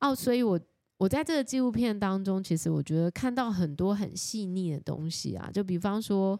[0.00, 0.58] 哦，所以我
[1.00, 6.38] 我在这个纪录片当中，其实我觉得看到很多很细腻的东西啊，就比方说，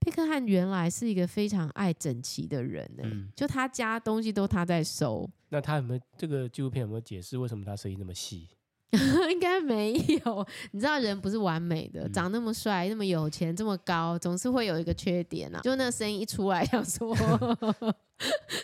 [0.00, 5.30] 贝克汉原来是一个非常爱整齐的人呢、欸，嗯、就他家东西都他在收。
[5.50, 8.48] 那他有没有这个纪录片有没有解释为什么他声音那么细？
[9.30, 9.92] 应该没
[10.24, 15.60] 有， 你知道人不是完美的，嗯、长那么帅、那么有钱、这么高，总是会有一个缺点啊。
[15.62, 17.16] 就那声音一出来，想 说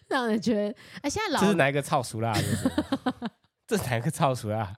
[0.09, 2.37] 让人觉得，哎，现在老这是哪一个超俗啦？
[3.68, 4.74] 这是哪一个超出啊？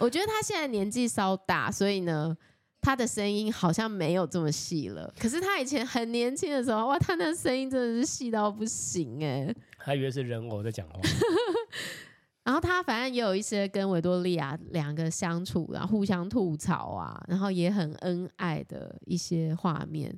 [0.00, 2.36] 我觉得他现在年纪稍大，所以呢，
[2.80, 5.12] 他的声音好像没有这么细了。
[5.20, 9.54] 可是他以前很年轻的时候，哇，他那声音真的是细到不行哎！
[9.78, 10.98] 他以为是人偶在讲话。
[12.42, 20.12] 然后他反正也有一些跟维多利亚两个相处，然后互相吐槽啊，然后也很恩爱的一些画面。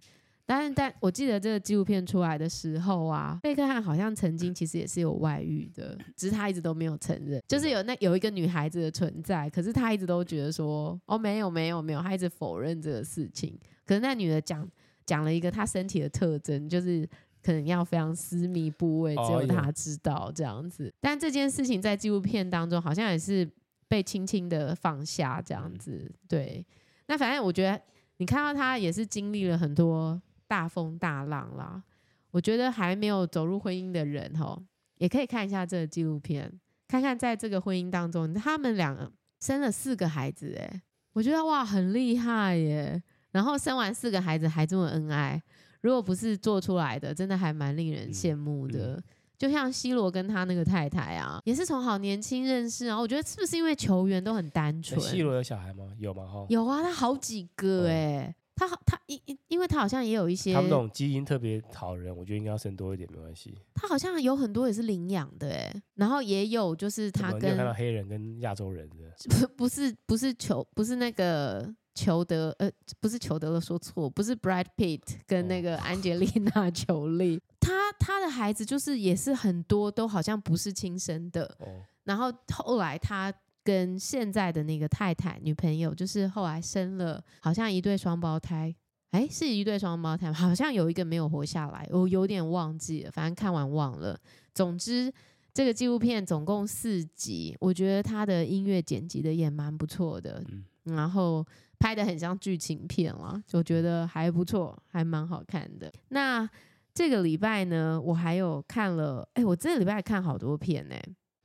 [0.54, 7.42] 但是，但我记得这个纪录片出来的时候啊，贝克汉好像曾经其实也是有外遇的，只是他一直都没有承认。
[7.48, 13.58] 就是有那有一个女孩子的存在，可是他一直都觉得说，哦，没有，没有，没有，他一直否认这个事情。
[13.86, 14.68] 可是那女的讲
[15.06, 17.08] 讲了一个她身体的特征，就是
[17.42, 20.92] 可能要非常私密部位，只有她知道这样子。
[21.00, 23.50] 但这件事情在纪录片当中好像也是
[23.88, 26.12] 被轻轻的放下这样子。
[26.28, 26.62] 对，
[27.06, 27.80] 那反正我觉得
[28.18, 30.20] 你看到他也是经历了很多。
[30.52, 31.82] 大风大浪啦，
[32.30, 34.62] 我觉得还没有走入婚姻的人吼，
[34.98, 40.82] 也可以看一下这个纪录片，看看在这个婚姻当中，他们两个生了四个孩子，哎，
[41.14, 43.02] 我觉得哇，很厉害耶。
[43.30, 45.42] 然后生完四个孩子还这么恩爱，
[45.80, 48.96] 如果不是做出来的，真的还蛮令人羡慕的。
[48.96, 49.02] 嗯嗯、
[49.38, 53.00] 就像 C 罗跟他那个太太啊，也是从好年轻认识啊。
[53.00, 55.94] 我觉得是不是因为球员都很单纯？C 罗有小孩吗？
[55.96, 56.26] 有吗？
[56.26, 58.26] 哈，有啊，他好几个哎。
[58.26, 63.54] 嗯他好，他因因因为他好像也有一些，他们那种基因特别讨人，我觉得应该要生多一点没关系。
[63.74, 68.96] 他好像有很多也是领养的哎，然后也有就是他跟看到黑人跟亚洲人的，
[69.46, 81.66] 不不是不是裘不是那个裘德呃不是裘德了说错，不是 Brad Pitt 跟那个安吉丽娜裘丽，他他的孩子就是也是很多都好像不是亲生的，哦、
[82.04, 83.32] 然后后来他。
[83.64, 88.74] 跟现在的那个太太女朋友，就是后来生了，好像一对双胞胎，
[89.10, 94.18] 哎，是一对双胞胎， 好像有一个没有活下来，我有点忘记了，反正看完忘了。
[94.54, 95.12] 总之，
[95.54, 100.42] 这个纪录片总共四集，我觉得他的音乐剪辑的也蛮不错的，
[100.84, 101.46] 然后
[101.78, 105.92] 拍的很像剧情片了，就觉得还不错，还蛮好看的。
[106.08, 106.48] 那
[106.94, 110.96] 这个礼拜呢，我还有看了，哎，我这个礼拜看好多片呢。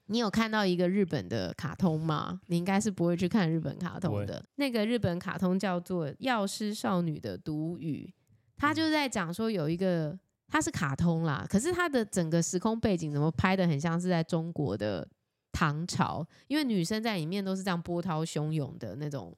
[0.09, 2.39] 你有看到一个日本的卡通吗？
[2.47, 4.43] 你应该是不会去看日本卡通的。
[4.55, 8.11] 那个日本卡通叫做《药师少女的毒语》，
[8.55, 15.05] 它就是在讲说有一个，它是卡通啦，可是它的整个时空背景怎么拍的很像是在中国的
[15.51, 19.35] 唐朝，因为女生在里面都是这样波涛汹涌的那种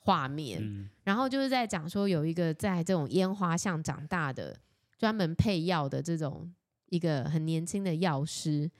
[0.00, 4.54] 画面，嗯、然后就是在讲说有一个在这种烟花巷长大的，
[4.98, 6.52] 专门配药的这种
[6.90, 8.70] 一个很年轻的药师。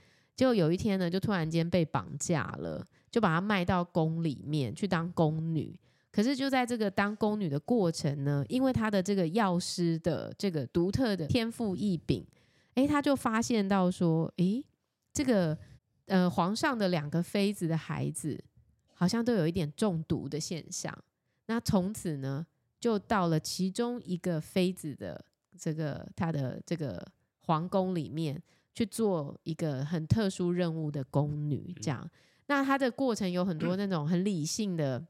[0.40, 5.78] 就有一天呢，就突然间被绑架了，就把她卖到宫里面去当宫女。
[6.10, 12.26] 可是就在这个当宫女的过程呢，因为她的这个药师的这个独特的天赋异禀，
[12.72, 14.64] 诶，她就发现到说，诶，
[15.12, 15.58] 这个
[16.06, 18.42] 呃皇上的两个妃子的孩子
[18.94, 20.90] 好像都有一点中毒的现象。
[21.48, 22.46] 那从此呢，
[22.80, 25.22] 就到了其中一个妃子的
[25.58, 27.06] 这个她的这个
[27.40, 28.42] 皇宫里面。
[28.74, 32.08] 去做一个很特殊任务的宫女，这样。
[32.46, 35.04] 那她的过程有很多那种很理性的、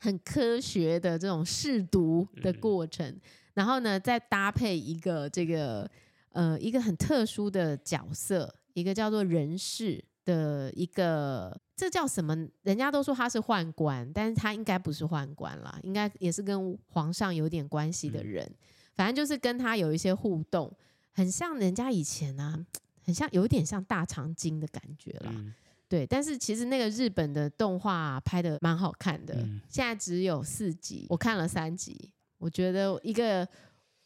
[0.00, 3.18] 很科学的这种试毒的过程，
[3.54, 5.90] 然后呢，再搭配一个这个
[6.30, 12.34] 呃一个很特殊的角色，一个叫做人事的一个，这叫什么？
[12.62, 18.50] 人家都说他是宦官，但是他应该不是宦官啦，应该也是跟皇上有点关系的人。
[18.94, 20.70] 反正就是跟他有一些互动，
[21.12, 22.66] 很像人家以前啊。
[23.02, 25.54] 很像，有点像大长今的感觉啦，嗯、
[25.88, 26.06] 对。
[26.06, 33.48] 但是其实那个日本的动画、啊、拍的蛮好看的，嗯、现在只有四集，我看了三集，我觉得一个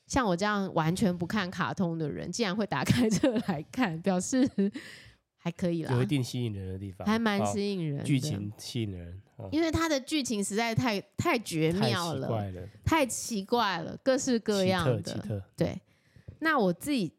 [0.07, 4.49] 像我这样完全不看卡通的人，竟然会打开这个来看，表示
[5.37, 15.81] 还可以啦，有一定吸引人的地方，还蛮吸引人，剧情吸引人，哦、因为它的剧情实在太太绝妙了，太奇怪了，太奇怪了，各式各样的，对。
[16.39, 17.13] 那我自己。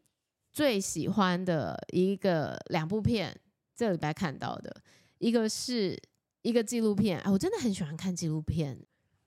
[0.56, 3.38] 最喜欢的一个两部片，
[3.74, 4.74] 这礼拜看到的
[5.18, 5.94] 一个是
[6.40, 8.74] 一个纪录片，哎，我真的很喜欢看纪录片。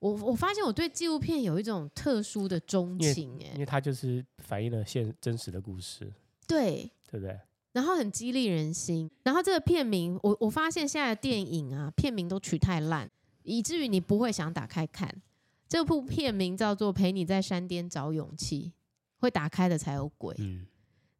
[0.00, 6.12] 我我发现我对纪录片有一种特殊的钟情，哎，因为它就是反映了现真实的故事，
[6.48, 7.38] 对，对不对？
[7.74, 9.08] 然后很激励人心。
[9.22, 13.08] 然后这个片名，我我发现现在的电影啊，片名都取太烂，
[13.44, 15.22] 以至于你不会想打开看。
[15.68, 18.72] 这部片名叫做《陪你在山巅找勇气》，
[19.20, 20.34] 会打开的才有鬼。
[20.40, 20.66] 嗯。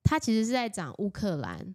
[0.03, 1.75] 他其实是在讲乌克兰，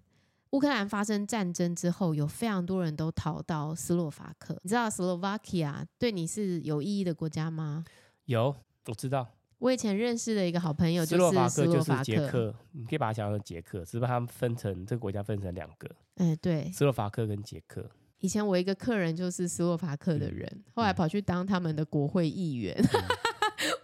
[0.51, 4.57] 乌克兰发生战争之后，有非常多人都逃到斯洛伐克。
[4.63, 7.85] 你知道斯洛伐克啊，对你是有意义的国家吗？
[8.25, 8.55] 有，
[8.87, 9.27] 我知道。
[9.59, 15.89] 我以前认识的一个好朋友就是斯洛伐克，就是捷克，你可以把它想象成捷克，只是把他们分成这个国家分成两个。
[16.15, 17.89] 哎，对，斯洛伐克跟捷克。
[18.19, 22.75] 以前我一个客人就是斯洛伐克的人，嗯、后来跑去当他们的国会议员。
[22.77, 23.01] 嗯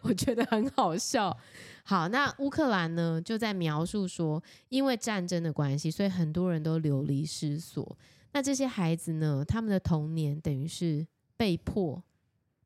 [0.02, 1.36] 我觉得很好笑。
[1.84, 7.98] 好，那乌克兰呢，就在描述说，因为战争的关系，所以很多人都流离失所。
[8.34, 12.02] 那这些孩子呢，他们的童年等于是被迫、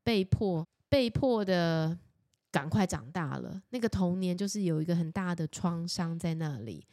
[0.04, 1.98] 被迫、被迫的
[2.50, 3.62] 赶快长大了。
[3.70, 6.86] 那个童年就是有一个很大的创伤在那里，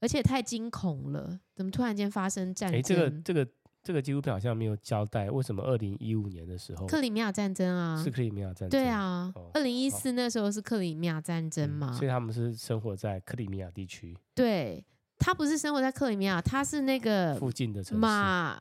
[0.00, 1.38] 而且太惊恐了。
[1.54, 2.78] 怎么突然间发生战争？
[2.78, 3.46] 诶，这个这个。
[3.86, 14.18] 这个纪录片好像没有交代为什么二零一五年的时候克里米亚战争啊，是克里米亚战争，对啊，二零一四那时候是克里米亚战争嘛，嗯，所以他们是生活在克里米亚地区。
[14.34, 14.84] 对，
[15.20, 18.00] 他不是生活在克里米亚，他是那个附近的城市。
[18.00, 18.58] 马，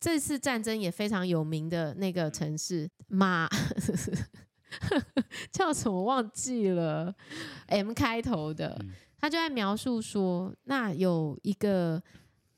[0.00, 3.48] 这次战争也非常有名的那个城市马，
[5.52, 7.14] 叫什么忘记了
[7.68, 12.02] ，M 开头的，嗯，他就在描述说，那有一个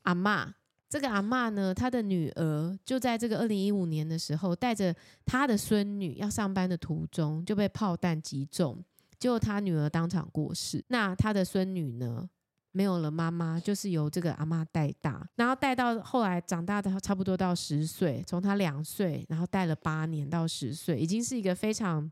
[0.05, 0.55] 阿嬷。
[0.95, 4.95] 这个阿嬷呢，她的女儿就在这个二零一五年的时候，带着
[5.27, 8.81] 她的孙女要上班的途中，就被炮弹击中，
[9.19, 10.85] 结果她女儿当场过世。
[10.87, 12.31] 那她的孙女呢，
[12.71, 22.09] 没有了妈妈，就是由这个阿嬷带大，然后带到后来长大的差不多到十岁，从她两岁，然后带了八年到十岁，已经是一个非常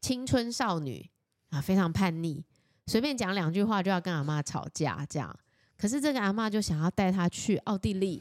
[0.00, 1.08] 青春少女
[1.50, 2.42] 啊，非常叛逆，
[2.88, 5.38] 随便讲两句话就要跟阿妈吵架这样。
[5.78, 8.20] 可是这个阿嬷就想要带他去奥地利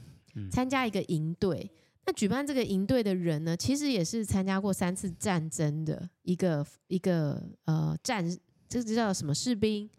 [0.51, 1.69] 参加一个营队。
[2.05, 8.25] 那举办这个营队的人呢，其实也是参加过三次战争的一个一个呃战，
[8.69, 9.89] 这个叫什么士兵？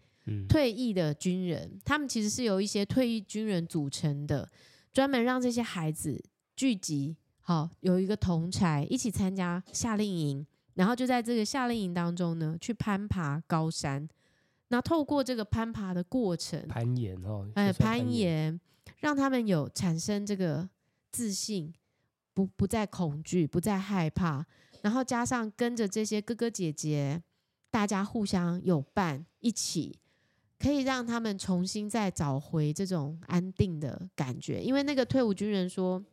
[0.49, 1.79] 退役的军人。
[1.85, 4.49] 他们其实是由一些退役军人组成的，
[4.93, 6.23] 专门让这些孩子
[6.55, 14.09] 聚集，好有一个同柴一起参加夏令营，然后就在这个夏令营当中呢，去攀爬高山。
[14.71, 18.61] 那透过这个攀爬的过程，攀岩哦，哎，攀岩，
[18.99, 20.69] 让他们有产生这个
[21.11, 21.73] 自信，
[22.35, 24.45] 不不再恐惧，不再害怕，
[24.83, 27.23] 然后加上跟着这些哥哥姐姐，
[27.71, 29.99] 大家互相有伴，一起
[30.59, 34.63] 可以让他们重新再找回这种安定的感觉。
[34.63, 36.05] 因为那个退伍军人说，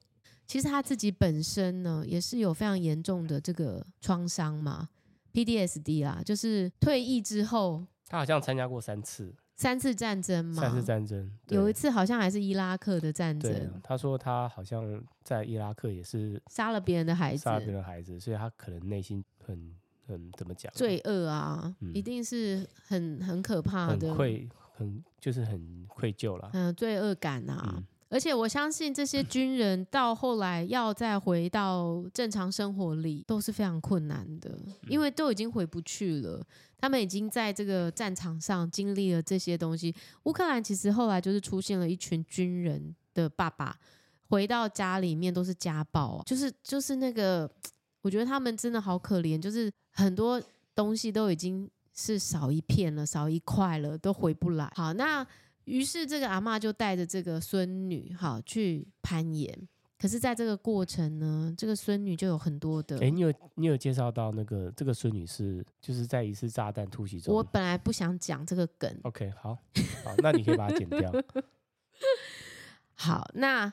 [0.47, 4.87] 其实他自己本身呢，也是有非常严重的这个创伤嘛
[5.33, 7.85] ，PDSD 啦，就是退役之后。
[8.07, 13.51] 他好像参加过三次，三次战争嘛，三次战争，有一次好像还是伊拉克的战争。
[13.51, 19.75] 对，他说他好像在伊拉克也是杀了别人的孩子，杀了别人的孩子，所以他可能内心很
[20.07, 20.71] 很怎么讲？
[20.73, 26.49] 罪恶啊，嗯、一定是很很可怕的，很愧，很就是很愧疚啦。
[26.53, 27.73] 嗯，罪恶感啊。
[27.77, 36.45] 嗯而且我相信这些军人到后来要再回到正常生活里都是非常困难的，因为都已经回不去了。
[36.77, 39.93] 他们已经在这个战场上经历了这些东西。
[40.23, 43.75] 乌克兰其实后来就是出现了一群军人的爸爸
[44.29, 47.49] 回到家里面都是家暴啊，就是就是那个，
[48.01, 50.39] 我觉得他们真的好可怜，就是很多
[50.75, 54.71] 东西都已经是少一片了，少一块了，都回不来。
[54.75, 55.25] 好，那。
[55.65, 59.67] 于是这个阿嬷就带着这个孙女，好去攀岩。
[59.97, 62.99] 可是，在这个过程呢，这个孙女就有很多的。
[62.99, 67.33] 哎，你有你有介绍到那个这个孙女是就是在一次炸弹突袭中。
[67.33, 68.99] 我本来不想讲这个梗。
[69.03, 69.55] OK，好，
[70.03, 71.11] 好，那你可以把它剪掉。
[72.95, 73.71] 好，那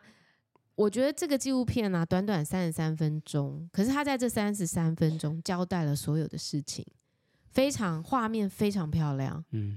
[0.77, 6.87] 我觉得这个纪录片呢、啊，短短三十三分钟，可是他在这三十三分钟交代了所有的事情，
[7.51, 9.45] 非常画面非常漂亮。
[9.51, 9.77] 嗯。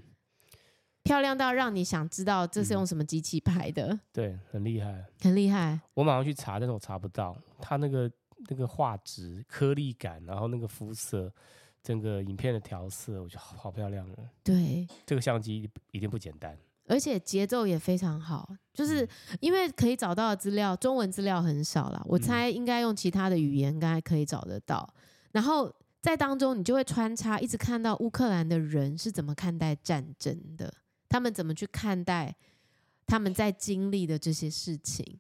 [1.06, 3.94] 漂亮到让你想知道这是用什么机器拍的？
[3.94, 5.80] 嗯、对，很厉害，很厉害。
[5.94, 8.12] 我马上去查，但是我查不到它那个
[8.50, 11.32] 那个画质、颗粒感，然后那个肤色，
[11.84, 14.18] 整个影片的调色，我觉得好，好漂亮啊。
[14.44, 18.56] 对，这个相机一定不简单，而且节奏也非常好。
[18.74, 19.08] 就是
[19.40, 24.92] 因为可以找到的资料，中文资料很少啦，我猜应该用其他的语言应该可以找得到。
[25.32, 30.74] 然后在当中，你就会穿插，一直看到乌克兰的人是怎么看待战争的。
[31.16, 32.36] 他们怎么去看待
[33.08, 35.18] 他们在经历的这些事情？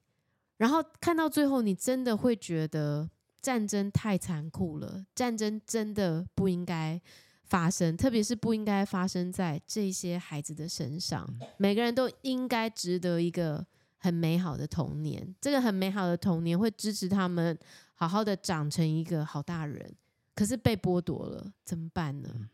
[0.58, 3.10] 然后看到最后，你真的会觉得
[3.41, 7.02] 战争太残酷了，战争真的不应该
[7.43, 11.26] 发生，特别是不应该发生在这些孩子的身上。
[11.56, 13.66] 每个人都应该值得一个
[13.98, 17.58] 很美好的童年，这个很美好的童年会支持他们
[17.93, 19.96] 好好的长成一个好大人。
[20.36, 22.50] 可是被剥夺了，怎么办呢？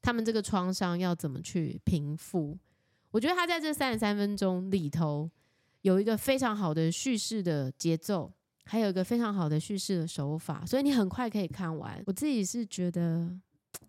[0.00, 2.56] 他们这个创伤要怎么去平复？
[3.10, 5.30] 我觉得他在这三十三分钟里头
[5.82, 8.32] 有一个非常好的叙事的节奏，
[8.64, 12.02] 还有一个非常好的叙事的手法，所以你很快可以看完。
[12.06, 13.30] 我自己是觉得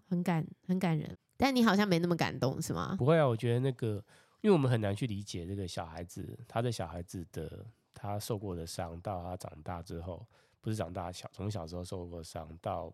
[0.07, 2.95] 很感很感人，但你好像没那么感动，是吗？
[2.97, 3.95] 不会啊，我觉得那个，
[4.41, 10.25] 因为我们很难去理解这个小孩子，他的小孩子的他受过的伤，到他长大之后，
[10.61, 12.93] 不是长大小，从小时候受过伤到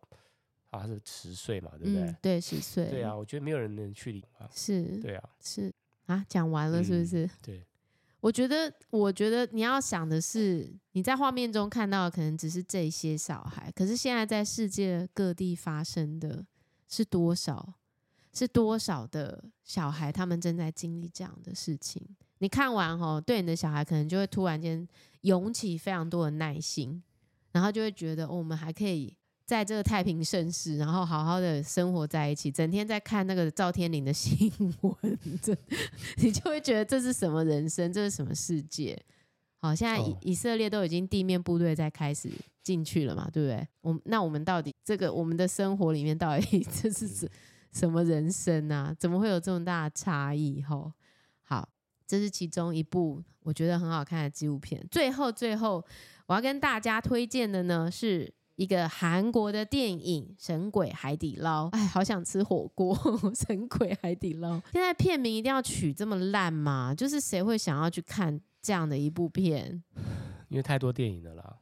[0.69, 2.03] 啊，是十岁嘛，对不对？
[2.03, 2.89] 嗯、对，十岁。
[2.89, 4.49] 对啊，我觉得没有人能去理啊。
[4.51, 4.97] 是。
[5.01, 5.29] 对啊。
[5.41, 5.71] 是
[6.05, 7.25] 啊，讲完了是不是？
[7.25, 7.63] 嗯、 对。
[8.19, 16.45] 我觉得，我觉得你要想的是，你在画面中看到的可能只是这些小孩，可是现在在世界各地发生的
[16.87, 17.73] 是多少？
[18.31, 22.01] 是多少的小孩他们正在经历这样的事情？
[22.39, 24.87] 你看完哦，对你的小孩可能就会突然间
[25.21, 27.03] 涌起非常多的耐心，
[27.51, 29.15] 然后就会觉得，哦，我们还可以。
[29.45, 34.49] 在这个太平盛世，然后好好的生活在一起，整天在看那个赵天林的新
[34.81, 35.53] 闻，这
[36.17, 38.97] 你就会觉得这是什么人生，这是什么世界？
[39.57, 42.31] 好，现在以以色列都已经地面部队在开始
[42.63, 43.67] 进去了嘛，对不对？
[43.81, 47.29] 我那我们到底这个我们的生活里面到底这是什
[47.73, 48.95] 什么人生啊？
[48.97, 50.61] 怎么会有这么大的差异？
[50.61, 50.89] 吼，
[51.41, 51.67] 好，
[52.07, 54.81] 这是其中一部我觉得很好看的纪录片。
[54.89, 55.83] 最后，最后
[56.27, 58.33] 我要跟大家推荐的呢是。
[58.55, 62.95] 一个韩国的电影《神鬼海底捞》，哎，好想吃火锅，
[63.47, 64.57] 《神鬼海底捞》。
[64.71, 66.93] 现在片名一定要取这么烂吗？
[66.95, 69.83] 就是谁会想要去看这样的一部片？
[70.49, 71.57] 因为太多电影了啦。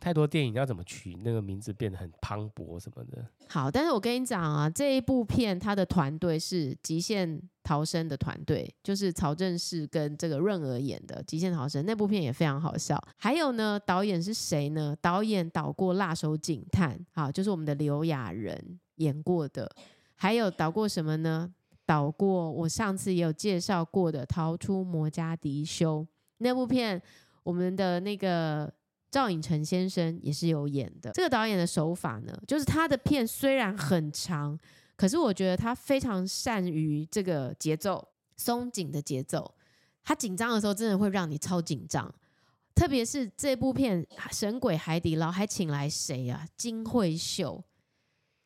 [0.00, 3.24] 太多电影要怎么取那个名字变得很磅礴什么的。
[3.48, 13.02] 好，但是我跟你讲啊，这一部片它的团队是《极限逃生》的团队，就是曹正奭跟这个润儿演的《极限逃生》那部片也非常好笑。
[13.16, 14.94] 还有呢，导演是谁呢？
[15.00, 19.70] 导演导过《辣手警探》，好，就是我们的刘亚仁演过的。
[20.16, 21.50] 还有导过什么呢？
[21.86, 26.00] 导过我上次也有介绍过的《逃出摩加迪休》
[26.38, 27.00] 那部片，
[27.42, 28.70] 我们的那个。
[29.14, 31.12] 赵寅成先生也是有演的。
[31.12, 34.58] 这个导演的手法呢，就是他的片虽然很长，
[34.96, 39.54] 可是我觉得他非常善于这个节奏松紧的节奏。
[40.02, 42.12] 他紧张的时候，真的会让你超紧张。
[42.74, 46.44] 特别是这部片《神鬼海底捞》，还请来谁啊？
[46.56, 47.62] 金惠秀。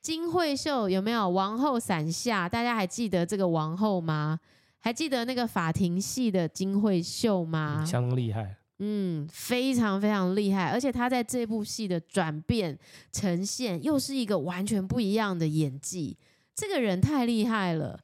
[0.03, 2.47] 金惠秀有没有王后伞下？
[2.47, 4.39] 大家还记得这个王后吗？
[4.81, 7.83] 还记得那个法庭戏的金惠秀吗？
[7.87, 8.58] 相当厉害。
[8.81, 12.79] 嗯，非常非常厉害，而且他在这部戏的转变
[13.11, 16.17] 呈现又是一个完全不一样的演技。
[16.55, 17.99] 这个人太厉害了，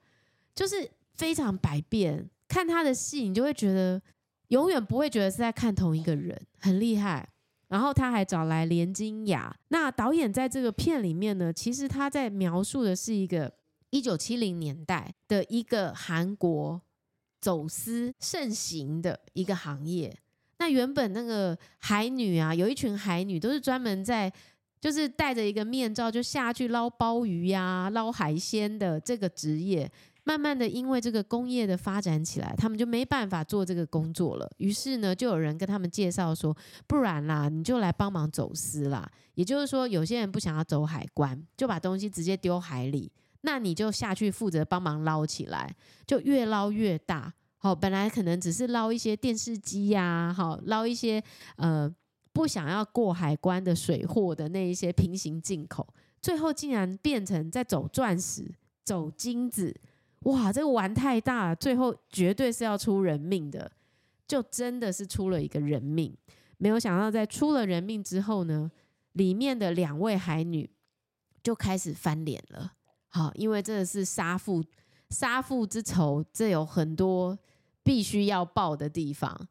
[0.54, 2.28] 就是非常百变。
[2.48, 4.00] 看他的戏，你就会觉得
[4.48, 7.28] 永远不会觉得是在看同一个人，很厉害。
[7.68, 13.52] 然后他还找来连金雅，那导演在这个片里面呢，其实他在描述的是一个
[13.90, 16.80] 一九七零年代的一个韩国
[17.40, 20.16] 走私盛行的一个行业。
[20.64, 24.32] 那原本那个海女啊，有一群海女都是专门在，
[24.80, 29.90] 就是戴着一个面罩就下去捞鲍鱼呀、捞海鲜的这个职业。
[30.22, 34.50] 慢慢的，因为这个工业的发展起来，他们就没办法做这个工作了。
[34.56, 36.56] 于是呢，就有人跟他们介绍说，
[36.86, 39.06] 不然啦，你就来帮忙走私啦。
[39.34, 43.12] 也就是说，有些人不想要走海关，就把东西直接丢海里，
[43.42, 47.34] 那你就下去负责帮忙捞起来，就越捞越大。
[47.64, 51.24] 好，本来可能只是捞一些电视机呀、啊，好捞一些
[51.56, 51.90] 呃
[52.30, 55.88] 不想要过海关的水货的那一些平行进口，
[56.20, 58.54] 最后竟然变成在走钻石、
[58.84, 59.74] 走金子，
[60.24, 63.72] 哇，这个玩太大了，最后绝对是要出人命的，
[64.28, 66.14] 就真的是出了一个人命。
[66.58, 68.70] 没有想到在出了人命之后呢，
[69.12, 70.68] 里面的两位海女
[71.42, 72.72] 就开始翻脸了，
[73.08, 74.62] 好，因为真的是杀父
[75.08, 77.38] 杀父之仇，这有很多。
[77.84, 79.46] 必须要报的地方，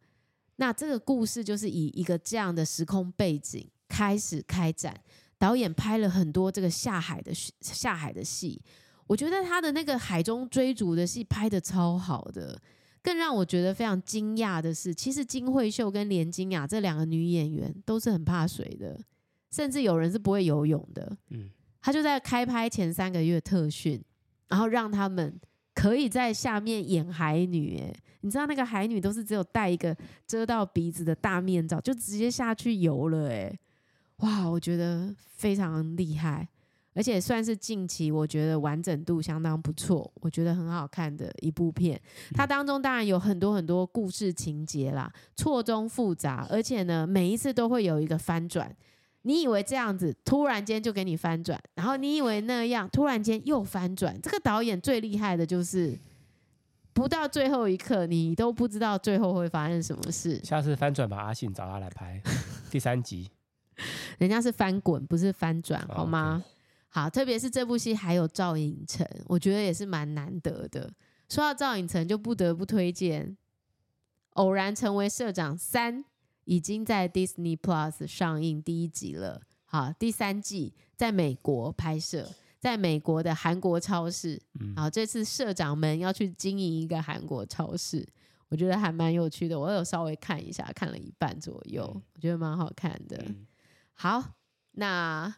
[0.55, 4.99] 那这个故事就是以一个这样的时空背景开始开展。
[5.37, 8.61] 导演拍了很多这个下海的下海的戏，
[9.05, 12.59] 我觉得他的那个海中追逐的戏拍的超好的。
[13.01, 18.99] 更让我觉得非常惊讶的是，其实金惠秀跟连金雅这两个女演员都是很怕水的，
[19.51, 21.17] 甚至有人是不会游泳的。
[21.29, 21.49] 嗯，
[21.81, 24.01] 他就在开拍前三个月特训，
[24.47, 25.39] 然后让他们。
[25.83, 29.93] 可以在下面演海女，哎，你知道那个海女都是只有戴一个
[30.25, 33.53] 遮到鼻子的大面罩，就直接下去游了，哎，
[34.19, 36.47] 哇，我觉得非常厉害，
[36.93, 41.99] 而且算是近期我觉得完整度相当不错，我觉得很好看的一部片。
[42.33, 48.73] 它当中当然有很多很多故事情节啦，错综复杂，而且呢，每一次都会有一个翻转。
[49.23, 54.19] 你以为这样子突然间就给你翻转，然后你以为那样突然间又翻转。
[54.21, 55.97] 这个导演最厉害的就是，
[56.93, 60.39] 不到最后一刻你都不知道最后会发生什么事。
[60.43, 62.21] 下次翻转把阿信找他来拍
[62.69, 63.31] 第三集，
[64.19, 66.45] 人家是翻滚不是翻转，好吗？Oh, okay.
[66.89, 70.91] 好，特别是这部戏还有赵寅成，我觉得也是蛮难得的。
[71.29, 73.25] 说到赵寅成，就不得不推荐
[74.31, 76.03] 《偶然成为社长三》。
[76.45, 82.27] 已经在 Disney Plus 上映第一集了，好，第三季在美国拍摄，
[82.59, 88.07] 在美国的韩国超市，嗯，然后这次社长们要去经营一个韩国超市，
[88.49, 89.59] 我觉得还蛮有趣的。
[89.59, 93.17] 我有稍微看一下，看了一半左右，嗯、我觉得蛮好看的。
[93.25, 93.47] 嗯、
[93.93, 94.23] 好，
[94.71, 95.33] 那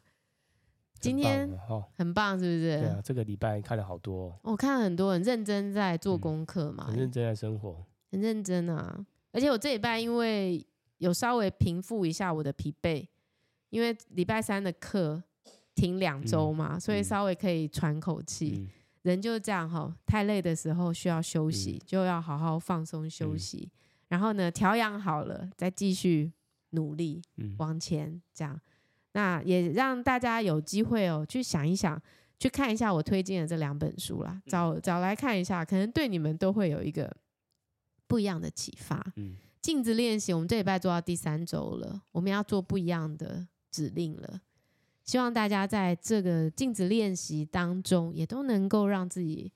[1.00, 1.50] 今天
[1.96, 2.80] 很棒，是不是？
[2.80, 9.06] 对啊，这个礼拜看了好多、哦，我看了很多，很认真在做功课嘛，嗯、很认真在生活，很认真啊。
[9.32, 10.66] 而且我这礼拜因为
[10.98, 13.08] 有稍微平复一下我的疲惫，
[13.70, 15.24] 因为礼拜三的课。
[15.76, 18.54] 停两周嘛，嗯、所以稍微可以喘口气。
[18.60, 18.70] 嗯、
[19.02, 23.70] 人就是这样哈，太累的时候需要休息，嗯、就要好好放松休息。
[23.70, 23.72] 嗯、
[24.08, 26.32] 然后呢，调养好了再继续
[26.70, 28.22] 努力、嗯、往前。
[28.34, 28.58] 这样，
[29.12, 32.02] 那也让大家有机会哦，去想一想，
[32.40, 37.14] 去看一下我推荐的这两本书啦，找找来看一下，可能对你们都会有一个
[38.08, 39.06] 不一样的启发。
[39.18, 39.36] 嗯、
[39.66, 44.40] 镜子练习，我们这礼拜做到第三周了，我们要做不一样的指令了。
[45.04, 49.52] 希望大家在这个镜子练习当中，也都能够让自己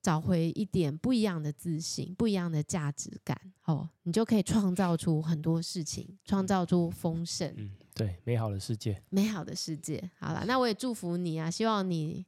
[0.00, 3.38] 找回一点不一样的自信、不一样的价值感。
[3.66, 7.52] 哦，你就可以创造出很多事情，创造出丰盛。
[7.58, 10.10] 嗯，对，美好的世界，美好的世界。
[10.18, 11.50] 好了，那我也祝福你啊！
[11.50, 12.24] 希望你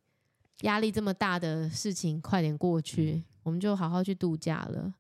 [0.64, 4.92] 压力这么大的事情快点过去，嗯、我们就好好去度假了。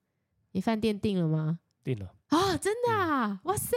[0.52, 1.60] 你饭店订了吗？
[1.82, 2.56] 订了啊！
[2.56, 3.26] 真的啊！
[3.26, 3.76] 嗯、哇塞，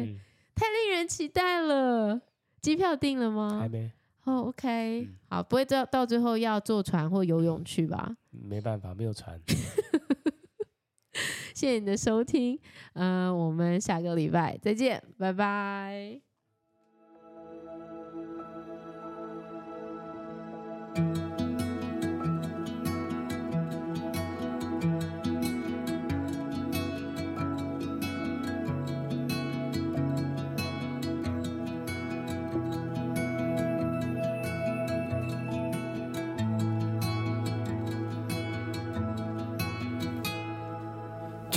[0.00, 0.18] 嗯、
[0.54, 2.20] 太令人期待了。
[2.60, 3.58] 机票定了吗？
[3.60, 3.90] 还没。
[4.24, 8.16] 哦、oh，OK，、嗯、好，不会到到最后要坐船或游泳去吧？
[8.30, 9.40] 没办法，没有船。
[11.54, 12.58] 谢谢你的收听，
[12.94, 16.31] 嗯、呃，我们下个礼拜再见，拜拜。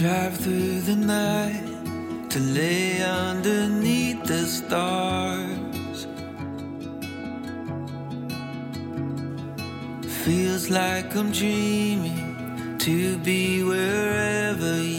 [0.05, 6.05] Drive through the night to lay underneath the stars.
[10.23, 14.94] Feels like I'm dreaming to be wherever you